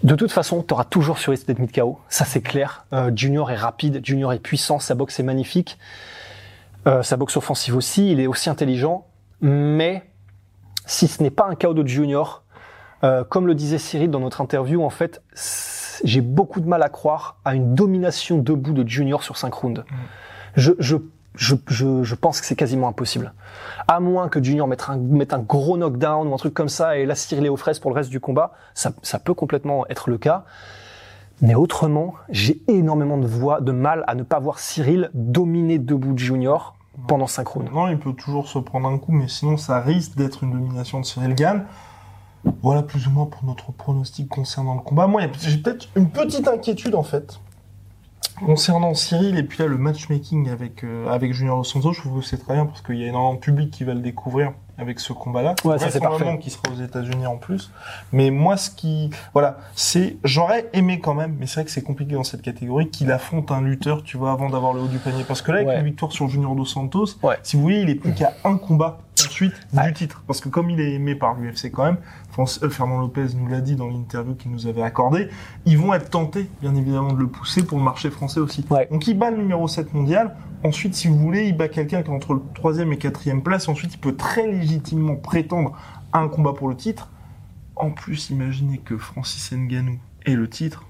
de 0.05 0.15
toute 0.15 0.31
façon, 0.31 0.63
t'auras 0.63 0.85
toujours 0.85 1.19
sur 1.19 1.33
risque 1.33 1.49
d'être 1.49 1.59
mis 1.59 1.67
de 1.67 1.73
KO. 1.73 1.99
Ça, 2.09 2.25
c'est 2.25 2.41
clair. 2.41 2.85
Euh, 2.93 3.11
Junior 3.13 3.51
est 3.51 3.57
rapide. 3.57 4.01
Junior 4.05 4.33
est 4.33 4.39
puissant. 4.39 4.79
Sa 4.79 4.95
boxe 4.95 5.19
est 5.19 5.25
magnifique. 5.25 5.77
Euh, 6.87 7.03
sa 7.03 7.17
boxe 7.17 7.37
offensive 7.37 7.75
aussi. 7.75 8.13
Il 8.13 8.21
est 8.21 8.29
aussi 8.29 8.49
intelligent. 8.49 9.09
Mais 9.41 10.05
si 10.87 11.09
ce 11.09 11.21
n'est 11.21 11.33
pas 11.33 11.49
un 11.49 11.57
KO 11.57 11.75
de 11.75 11.85
Junior, 11.85 12.45
euh, 13.03 13.25
comme 13.25 13.49
le 13.49 13.57
disait 13.57 13.79
Cyril 13.79 14.09
dans 14.09 14.21
notre 14.21 14.41
interview, 14.41 14.85
en 14.85 14.91
fait, 14.91 15.21
c'est- 15.35 15.78
j'ai 16.05 16.21
beaucoup 16.21 16.61
de 16.61 16.69
mal 16.69 16.83
à 16.83 16.89
croire 16.89 17.37
à 17.45 17.55
une 17.55 17.75
domination 17.75 18.39
debout 18.39 18.73
de 18.73 18.87
Junior 18.89 19.23
sur 19.23 19.37
5 19.37 19.53
rounds. 19.53 19.85
Je, 20.57 20.73
je, 20.79 20.97
je, 21.35 21.55
je, 21.69 22.03
je 22.03 22.15
pense 22.15 22.41
que 22.41 22.47
c'est 22.47 22.57
quasiment 22.57 22.89
impossible. 22.89 23.33
À 23.87 24.01
moins 24.01 24.29
que 24.29 24.43
Junior 24.43 24.67
mette 24.67 24.85
un, 24.89 24.97
mette 24.97 25.33
un 25.33 25.39
gros 25.39 25.77
knockdown 25.77 26.27
ou 26.29 26.35
un 26.35 26.37
truc 26.37 26.55
comme 26.55 26.69
ça 26.69 26.99
et 26.99 27.09
Cyril 27.15 27.47
est 27.47 27.49
aux 27.49 27.57
fraises 27.57 27.79
pour 27.79 27.91
le 27.91 27.97
reste 27.97 28.11
du 28.11 28.21
combat, 28.21 28.53
ça, 28.75 28.93
ça 29.03 29.19
peut 29.19 29.35
complètement 29.35 29.87
être 29.89 30.11
le 30.11 30.19
cas. 30.19 30.45
Mais 31.41 31.55
autrement, 31.55 32.15
j'ai 32.31 32.61
énormément 32.67 33.17
de, 33.17 33.27
voix, 33.27 33.61
de 33.61 33.71
mal 33.71 34.03
à 34.09 34.17
ne 34.17 34.25
pas 34.25 34.41
voir 34.41 34.59
Cyril 34.59 35.11
dominer 35.15 35.79
debout 35.79 36.13
de 36.13 36.19
Junior 36.19 36.75
pendant 37.07 37.29
5 37.29 37.47
rounds. 37.47 37.71
Non, 37.73 37.89
il 37.89 37.99
peut 37.99 38.13
toujours 38.13 38.49
se 38.49 38.59
prendre 38.59 38.89
un 38.89 38.99
coup, 38.99 39.13
mais 39.13 39.29
sinon, 39.29 39.57
ça 39.57 39.81
risque 39.81 40.17
d'être 40.17 40.43
une 40.43 40.51
domination 40.51 40.99
de 40.99 41.05
Cyril 41.05 41.35
Gann. 41.37 41.65
Voilà 42.63 42.83
plus 42.83 43.07
ou 43.07 43.11
moins 43.11 43.27
pour 43.27 43.45
notre 43.45 43.73
pronostic 43.73 44.29
concernant 44.29 44.75
le 44.75 44.81
combat. 44.81 45.07
Moi, 45.07 45.23
j'ai 45.41 45.59
peut-être 45.59 45.89
une 45.97 46.11
petite 46.11 46.49
inquiétude 46.49 46.95
en 46.95 47.03
fait 47.03 47.41
concernant 48.45 48.95
Cyril 48.95 49.37
et 49.37 49.43
puis 49.43 49.59
là 49.59 49.67
le 49.67 49.79
matchmaking 49.79 50.49
avec 50.49 50.85
euh, 50.85 51.09
avec 51.09 51.33
Junior 51.33 51.61
Dos. 51.61 51.93
Je 51.93 52.01
trouve 52.01 52.21
que 52.21 52.27
c'est 52.27 52.39
très 52.39 52.55
bien 52.55 52.67
parce 52.67 52.83
qu'il 52.83 52.97
y 52.97 53.05
a 53.05 53.09
énormément 53.09 53.35
de 53.35 53.41
public 53.41 53.71
qui 53.71 53.85
va 53.85 53.95
le 53.95 54.01
découvrir 54.01 54.53
avec 54.79 55.01
ce 55.01 55.13
combat-là. 55.13 55.55
Ouais, 55.65 55.79
ça 55.79 55.91
c'est 55.91 56.01
parfait. 56.01 56.39
qui 56.41 56.51
sera 56.51 56.63
aux 56.73 56.81
États-Unis 56.81 57.27
en 57.27 57.37
plus. 57.37 57.71
Mais 58.13 58.31
moi, 58.31 58.57
ce 58.57 58.71
qui, 58.71 59.11
voilà, 59.33 59.59
c'est, 59.75 60.17
j'aurais 60.25 60.69
aimé 60.73 61.01
quand 61.01 61.15
même, 61.15 61.37
mais 61.39 61.47
c'est 61.47 61.55
vrai 61.57 61.65
que 61.65 61.71
c'est 61.71 61.83
compliqué 61.83 62.15
dans 62.15 62.25
cette 62.25 62.43
catégorie, 62.43 62.89
qu'il 62.89 63.11
affronte 63.13 63.51
un 63.51 63.61
lutteur, 63.61 64.03
tu 64.03 64.17
vois, 64.17 64.33
avant 64.33 64.49
d'avoir 64.51 64.73
le 64.73 64.81
haut 64.81 64.87
du 64.89 64.99
panier. 64.99 65.25
Parce 65.27 65.43
que 65.43 65.51
là, 65.53 65.59
avec 65.59 65.69
Ouais. 65.69 65.79
une 65.81 65.85
victoire 65.87 66.13
sur 66.13 66.29
Junior 66.29 66.55
Dos 66.55 66.65
Santos, 66.65 67.07
Ouais. 67.23 67.37
si 67.43 67.57
vous 67.57 67.63
voulez, 67.63 67.81
il 67.81 67.91
est 67.91 67.95
plus 67.97 68.15
qu'à 68.15 68.33
un 68.45 68.57
combat 68.57 68.99
ensuite 69.27 69.53
Ouais. 69.75 69.87
du 69.89 69.93
titre. 69.95 70.23
Parce 70.29 70.41
que 70.41 70.49
comme 70.49 70.71
il 70.71 70.81
est 70.81 70.93
aimé 70.95 71.17
par 71.17 71.35
l'UFC 71.35 71.71
quand 71.73 71.85
même, 71.85 71.97
France, 72.31 72.61
euh, 72.63 72.71
Fernand 72.71 73.01
Lopez 73.01 73.27
nous 73.37 73.49
l'a 73.49 73.61
dit 73.61 73.75
dans 73.75 73.89
l'interview 73.89 74.35
qu'il 74.37 74.53
nous 74.53 74.69
avait 74.69 74.83
accordé, 74.83 75.29
ils 75.67 75.77
vont 75.77 75.93
être 75.93 76.09
tentés, 76.09 76.49
bien 76.61 76.73
évidemment, 76.77 77.13
de 77.13 77.19
le 77.19 77.27
pousser 77.27 77.65
pour 77.65 77.79
le 77.79 77.85
marché 77.85 78.11
français 78.11 78.39
aussi. 78.39 78.65
Ouais. 78.71 78.87
Donc 78.93 79.09
il 79.09 79.19
bat 79.19 79.31
le 79.33 79.39
numéro 79.39 79.67
7 79.67 79.93
mondial. 79.93 80.37
Ensuite, 80.65 80.95
si 80.95 81.09
vous 81.09 81.17
voulez, 81.19 81.47
il 81.49 81.57
bat 81.57 81.69
quelqu'un 81.69 82.03
qui 82.03 82.11
est 82.11 82.15
entre 82.15 82.35
le 82.35 82.43
troisième 82.55 82.93
et 82.93 82.97
quatrième 82.99 83.43
place. 83.43 83.69
Ensuite, 83.69 83.95
il 83.95 83.99
peut 83.99 84.15
très 84.17 84.47
légitimement 84.69 85.17
prétendre 85.17 85.77
à 86.13 86.21
un 86.21 86.29
combat 86.29 86.53
pour 86.53 86.69
le 86.69 86.77
titre. 86.77 87.09
En 87.77 87.91
plus, 87.91 88.31
imaginez 88.31 88.79
que 88.79 88.97
Francis 88.97 89.53
Ngannou 89.53 89.99
ait 90.27 90.35
le 90.35 90.49
titre. 90.49 90.85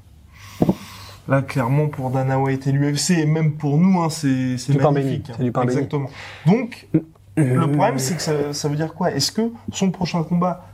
Là, 1.29 1.43
clairement, 1.43 1.89
pour 1.89 2.11
Dana 2.11 2.39
White 2.39 2.67
et 2.67 2.73
l'UFC, 2.73 3.11
et 3.11 3.27
même 3.27 3.53
pour 3.53 3.77
nous, 3.77 4.01
hein, 4.01 4.09
c'est 4.09 4.57
magnifique. 4.81 5.29
hein. 5.31 5.35
c'est 5.37 5.45
du 5.45 5.53
pain 5.53 5.65
béni. 5.65 5.77
Exactement. 5.79 6.09
Donc, 6.47 6.89
le 7.37 7.67
problème, 7.67 7.99
c'est 7.99 8.17
que 8.17 8.23
ça, 8.23 8.53
ça 8.53 8.69
veut 8.69 8.77
dire 8.77 8.95
quoi? 8.95 9.11
Est-ce 9.13 9.31
que 9.31 9.53
son 9.71 9.91
prochain 9.91 10.23
combat, 10.23 10.67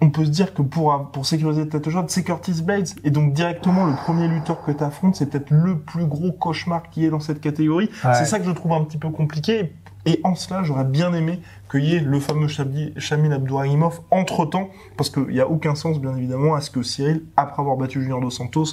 on 0.00 0.08
peut 0.08 0.24
se 0.24 0.30
dire 0.30 0.54
que 0.54 0.62
pour, 0.62 1.10
pour 1.12 1.26
sécuriser 1.26 1.68
ta 1.68 1.80
tête 1.80 1.92
c'est 2.08 2.22
Curtis 2.24 2.62
Blades, 2.62 2.88
et 3.04 3.10
donc 3.10 3.34
directement 3.34 3.84
le 3.84 3.94
premier 3.94 4.26
lutteur 4.28 4.62
que 4.62 4.72
tu 4.72 4.82
affrontes, 4.82 5.16
c'est 5.16 5.26
peut-être 5.28 5.50
le 5.50 5.78
plus 5.78 6.06
gros 6.06 6.32
cauchemar 6.32 6.88
qui 6.90 7.04
est 7.04 7.10
dans 7.10 7.20
cette 7.20 7.42
catégorie. 7.42 7.90
Ouais. 8.04 8.14
C'est 8.14 8.24
ça 8.24 8.38
que 8.38 8.46
je 8.46 8.50
trouve 8.52 8.72
un 8.72 8.84
petit 8.84 8.98
peu 8.98 9.10
compliqué. 9.10 9.74
Et 10.06 10.20
en 10.24 10.34
cela, 10.34 10.62
j'aurais 10.62 10.84
bien 10.84 11.12
aimé 11.12 11.40
qu'il 11.70 11.84
y 11.84 11.96
ait 11.96 12.00
le 12.00 12.20
fameux 12.20 12.48
Shamil 12.48 13.32
Abdourahimov 13.32 14.00
entre-temps, 14.10 14.70
parce 14.96 15.10
qu'il 15.10 15.26
n'y 15.28 15.40
a 15.40 15.48
aucun 15.48 15.74
sens, 15.74 16.00
bien 16.00 16.16
évidemment, 16.16 16.54
à 16.54 16.60
ce 16.60 16.70
que 16.70 16.82
Cyril, 16.82 17.22
après 17.36 17.60
avoir 17.60 17.76
battu 17.76 18.00
Junior 18.00 18.20
Dos 18.20 18.30
Santos, 18.30 18.66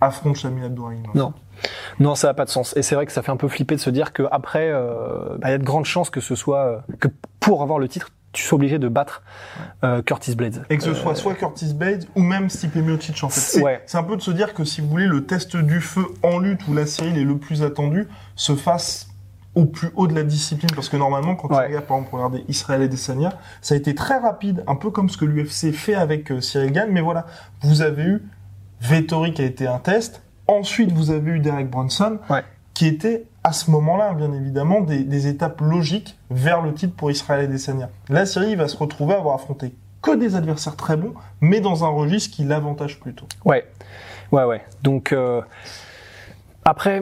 affronte 0.00 0.36
Shamil 0.36 0.64
Abdourahimov. 0.64 1.14
Non. 1.14 1.32
Non, 2.00 2.14
ça 2.14 2.28
n'a 2.28 2.34
pas 2.34 2.44
de 2.44 2.50
sens. 2.50 2.76
Et 2.76 2.82
c'est 2.82 2.94
vrai 2.96 3.06
que 3.06 3.12
ça 3.12 3.22
fait 3.22 3.32
un 3.32 3.36
peu 3.36 3.48
flipper 3.48 3.76
de 3.76 3.80
se 3.80 3.88
dire 3.90 4.12
qu'après, 4.12 4.70
euh, 4.70 5.36
bah, 5.38 5.48
il 5.48 5.52
y 5.52 5.54
a 5.54 5.58
de 5.58 5.64
grandes 5.64 5.86
chances 5.86 6.10
que 6.10 6.20
ce 6.20 6.34
soit 6.34 6.58
euh, 6.66 6.78
que 7.00 7.08
pour 7.40 7.62
avoir 7.62 7.78
le 7.78 7.88
titre, 7.88 8.10
tu 8.32 8.42
sois 8.42 8.56
obligé 8.56 8.78
de 8.78 8.88
battre 8.88 9.22
euh, 9.82 10.02
Curtis 10.02 10.34
Blades. 10.34 10.66
Et 10.68 10.76
que 10.76 10.82
ce 10.82 10.92
soit 10.92 11.14
soit 11.14 11.32
Curtis 11.34 11.72
Blades 11.72 12.04
ou 12.14 12.20
même 12.20 12.50
Stipe 12.50 12.76
Miocic 12.76 13.24
en 13.24 13.30
fait. 13.30 13.40
C'est 13.40 13.62
Ouais. 13.62 13.82
un 13.94 14.02
peu 14.02 14.16
de 14.16 14.20
se 14.20 14.30
dire 14.30 14.52
que 14.52 14.64
si 14.64 14.82
vous 14.82 14.88
voulez 14.88 15.06
le 15.06 15.24
test 15.24 15.56
du 15.56 15.80
feu 15.80 16.04
en 16.22 16.38
lutte 16.38 16.68
où 16.68 16.74
la 16.74 16.84
Cyril 16.84 17.16
est 17.16 17.24
le 17.24 17.38
plus 17.38 17.62
attendu 17.62 18.06
se 18.34 18.54
fasse 18.54 19.08
au 19.56 19.64
plus 19.64 19.90
haut 19.96 20.06
de 20.06 20.14
la 20.14 20.22
discipline 20.22 20.70
parce 20.74 20.88
que 20.88 20.96
normalement 20.96 21.34
quand 21.34 21.48
Ouais. 21.50 21.62
tu 21.62 21.66
regardes 21.68 21.86
par 21.86 21.96
exemple 21.96 22.14
regarder 22.16 22.44
Israël 22.48 22.82
et 22.82 22.88
Desania 22.88 23.32
ça 23.62 23.74
a 23.74 23.78
été 23.78 23.94
très 23.94 24.18
rapide 24.18 24.62
un 24.68 24.76
peu 24.76 24.90
comme 24.90 25.08
ce 25.10 25.16
que 25.16 25.24
l'UFC 25.24 25.72
fait 25.72 25.94
avec 25.94 26.30
euh, 26.30 26.40
Cyril 26.40 26.70
Gann 26.72 26.90
mais 26.92 27.00
voilà 27.00 27.26
vous 27.62 27.82
avez 27.82 28.04
eu 28.04 28.22
Vettori 28.80 29.32
qui 29.34 29.42
a 29.42 29.46
été 29.46 29.66
un 29.66 29.78
test 29.78 30.22
ensuite 30.46 30.92
vous 30.92 31.10
avez 31.10 31.32
eu 31.32 31.38
Derek 31.40 31.68
Brunson 31.70 32.18
Ouais. 32.30 32.44
qui 32.74 32.86
était 32.86 33.24
à 33.42 33.52
ce 33.52 33.70
moment-là, 33.70 34.12
bien 34.12 34.32
évidemment, 34.32 34.80
des, 34.80 35.04
des 35.04 35.28
étapes 35.28 35.60
logiques 35.60 36.18
vers 36.30 36.62
le 36.62 36.74
titre 36.74 36.96
pour 36.96 37.12
Israël 37.12 37.44
et 37.44 37.46
Desania. 37.46 37.88
Là, 38.08 38.26
Cyril 38.26 38.50
il 38.50 38.56
va 38.56 38.66
se 38.66 38.76
retrouver 38.76 39.14
à 39.14 39.18
avoir 39.18 39.36
affronté 39.36 39.72
que 40.02 40.16
des 40.16 40.34
adversaires 40.34 40.74
très 40.74 40.96
bons, 40.96 41.14
mais 41.40 41.60
dans 41.60 41.84
un 41.84 41.88
registre 41.88 42.34
qui 42.34 42.42
l'avantage 42.42 42.98
plutôt. 42.98 43.26
Ouais, 43.44 43.64
ouais, 44.32 44.42
ouais. 44.42 44.64
Donc 44.82 45.12
euh, 45.12 45.42
après, 46.68 47.00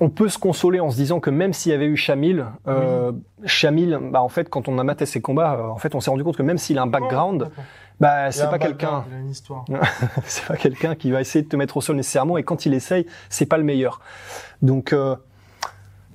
on 0.00 0.10
peut 0.10 0.28
se 0.28 0.38
consoler 0.38 0.80
en 0.80 0.90
se 0.90 0.96
disant 0.96 1.20
que 1.20 1.30
même 1.30 1.52
s'il 1.52 1.72
y 1.72 1.74
avait 1.74 1.86
eu 1.86 1.96
Shamil, 1.96 2.44
euh, 2.66 3.12
Shamil, 3.46 3.98
bah 4.10 4.20
en 4.22 4.28
fait, 4.28 4.48
quand 4.50 4.68
on 4.68 4.78
a 4.78 4.84
maté 4.84 5.06
ses 5.06 5.20
combats, 5.22 5.54
euh, 5.54 5.68
en 5.68 5.78
fait, 5.78 5.94
on 5.94 6.00
s'est 6.00 6.10
rendu 6.10 6.24
compte 6.24 6.36
que 6.36 6.42
même 6.42 6.58
s'il 6.58 6.78
a 6.78 6.82
un 6.82 6.86
background, 6.86 7.48
Oh, 7.56 7.62
bah 8.00 8.32
c'est 8.32 8.50
pas 8.50 8.58
quelqu'un, 8.58 9.04
c'est 10.24 10.44
pas 10.46 10.56
quelqu'un 10.56 10.96
qui 10.96 11.12
va 11.12 11.20
essayer 11.20 11.44
de 11.44 11.48
te 11.48 11.54
mettre 11.56 11.76
au 11.76 11.80
sol 11.80 11.94
nécessairement. 11.96 12.36
Et 12.38 12.42
quand 12.42 12.66
il 12.66 12.74
essaye, 12.74 13.06
c'est 13.28 13.46
pas 13.46 13.56
le 13.56 13.62
meilleur. 13.64 14.00
Donc 14.62 14.92
euh, 14.92 15.14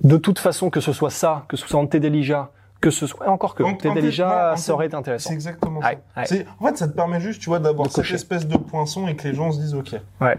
de 0.02 0.16
toute 0.18 0.38
façon, 0.38 0.68
que 0.70 0.80
ce 0.80 0.92
soit 0.92 1.10
ça, 1.10 1.44
que 1.48 1.56
ce 1.56 1.66
soit 1.66 1.80
Ante 1.80 1.96
Delija, 1.96 2.50
que 2.82 2.90
ce 2.90 3.06
soit 3.06 3.28
encore 3.28 3.54
que 3.54 3.62
En- 3.62 3.70
Ante 3.70 3.86
en 3.86 3.94
fait, 3.94 4.00
Delija, 4.02 4.50
non, 4.50 4.56
ça 4.56 4.72
en 4.72 4.74
aurait 4.74 4.86
été 4.86 4.94
intéressant. 4.96 5.28
C'est 5.28 5.34
exactement 5.34 5.80
Ouais, 5.80 5.98
ça. 6.26 6.34
ouais. 6.34 6.46
En 6.60 6.66
fait, 6.66 6.76
ça 6.76 6.86
te 6.86 6.92
permet 6.94 7.20
juste, 7.20 7.40
tu 7.40 7.48
vois, 7.48 7.58
d'avoir 7.60 7.90
cette 7.90 8.10
espèce 8.10 8.46
de 8.46 8.58
poinçon 8.58 9.08
et 9.08 9.16
que 9.16 9.26
les 9.26 9.34
gens 9.34 9.50
se 9.52 9.58
disent, 9.58 9.74
OK, 9.74 9.94
Ouais. 10.20 10.36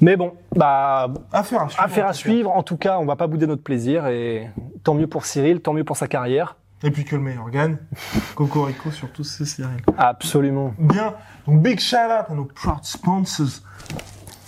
Mais 0.00 0.16
bon, 0.16 0.34
bah 0.54 1.08
affaire 1.32 1.62
à 1.62 1.68
suivre. 1.68 1.82
Affaire 1.82 2.06
à 2.06 2.12
tout 2.12 2.14
cas. 2.14 2.18
suivre. 2.18 2.50
En 2.50 2.62
tout 2.62 2.76
cas, 2.76 2.98
on 2.98 3.04
va 3.04 3.16
pas 3.16 3.26
bouder 3.26 3.46
notre 3.46 3.62
plaisir 3.62 4.06
et 4.06 4.48
tant 4.82 4.94
mieux 4.94 5.06
pour 5.06 5.26
Cyril, 5.26 5.60
tant 5.60 5.72
mieux 5.72 5.84
pour 5.84 5.96
sa 5.96 6.08
carrière. 6.08 6.56
Et 6.82 6.90
puis 6.90 7.04
que 7.04 7.16
le 7.16 7.22
meilleur 7.22 7.48
gagne. 7.50 7.78
Cocorico, 8.34 8.90
surtout, 8.90 9.24
c'est 9.24 9.46
Cyril. 9.46 9.82
Absolument. 9.96 10.74
Bien. 10.78 11.14
Donc, 11.46 11.62
big 11.62 11.80
shout 11.80 11.96
out 11.96 12.26
à 12.28 12.34
nos 12.34 12.44
proud 12.44 12.82
sponsors. 12.82 13.62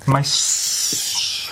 My 0.06 0.22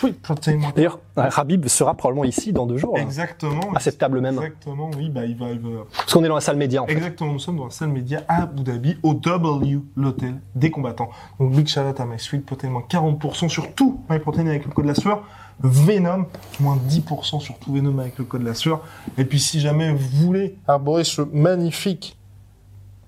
water. 0.05 0.73
D'ailleurs, 0.75 0.99
Rabib 1.17 1.67
sera 1.67 1.95
probablement 1.95 2.25
ici 2.25 2.53
dans 2.53 2.67
deux 2.67 2.77
jours. 2.77 2.97
là. 2.97 3.03
Exactement. 3.03 3.61
À 3.75 3.81
cette 3.81 3.99
table 3.99 4.21
même. 4.21 4.35
Exactement, 4.35 4.91
oui, 4.97 5.09
bah, 5.09 5.25
il 5.25 5.37
va, 5.37 5.51
il 5.51 5.59
va- 5.61 5.85
Parce 5.97 6.13
qu'on 6.13 6.25
est 6.25 6.29
dans 6.29 6.35
la 6.35 6.41
salle 6.41 6.57
média. 6.57 6.83
En 6.83 6.87
fait. 6.87 6.93
Exactement, 6.93 7.33
nous 7.33 7.39
sommes 7.39 7.57
dans 7.57 7.65
la 7.65 7.71
salle 7.71 7.89
média 7.89 8.23
à 8.29 8.43
Abu 8.43 8.63
Dhabi, 8.63 8.97
au 9.03 9.15
W, 9.15 9.81
l'hôtel 9.97 10.35
des 10.55 10.71
combattants. 10.71 11.11
Donc, 11.41 11.53
big 11.53 11.67
shout 11.67 11.81
out 11.81 11.99
à 12.01 12.05
My 12.05 12.19
Sweet 12.19 12.45
Protein, 12.45 12.71
moins 12.71 12.85
40% 12.89 13.49
sur 13.49 13.73
tout 13.75 14.01
My 14.11 14.19
Protein 14.19 14.47
avec 14.47 14.65
le 14.67 14.71
code 14.73 14.85
de 14.85 14.89
la 14.91 14.95
sueur. 14.95 15.23
Venom, 15.61 16.27
moins 16.59 16.77
10% 16.77 17.39
sur 17.41 17.57
tout 17.59 17.73
Venom 17.73 17.99
avec 18.01 18.19
le 18.19 18.25
code 18.25 18.41
de 18.43 18.47
la 18.47 18.55
sueur. 18.55 18.81
Et 19.19 19.25
puis, 19.25 19.39
si 19.39 19.61
jamais 19.61 19.93
vous 19.93 20.27
voulez 20.27 20.57
arborer 20.67 21.05
ce 21.05 21.23
magnifique 21.23 22.19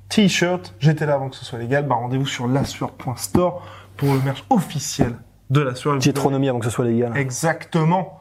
t-shirt, 0.09 0.75
j'étais 0.79 1.07
là 1.07 1.15
avant 1.15 1.29
que 1.29 1.37
ce 1.37 1.45
soit 1.45 1.59
légal, 1.59 1.87
bah, 1.87 1.97
rendez-vous 1.97 2.27
sur 2.27 2.47
lasueur.store 2.47 3.63
pour 3.97 4.13
le 4.13 4.21
merch 4.21 4.45
officiel 4.51 5.15
de 5.51 5.61
la 5.61 5.73
trop 6.13 6.31
nommé 6.31 6.49
avant 6.49 6.59
que 6.59 6.65
ce 6.65 6.71
soit 6.71 6.85
légal. 6.85 7.17
Exactement. 7.17 8.21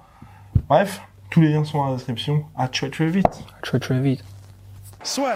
Bref, 0.69 1.01
tous 1.29 1.41
les 1.41 1.49
liens 1.49 1.63
sont 1.63 1.79
dans 1.79 1.89
la 1.89 1.95
description. 1.95 2.45
À 2.55 2.67
très 2.67 2.89
très 2.89 3.07
vite. 3.07 3.45
Très 3.61 3.79
très 3.79 3.99
vite. 3.99 4.23
Soit. 5.03 5.35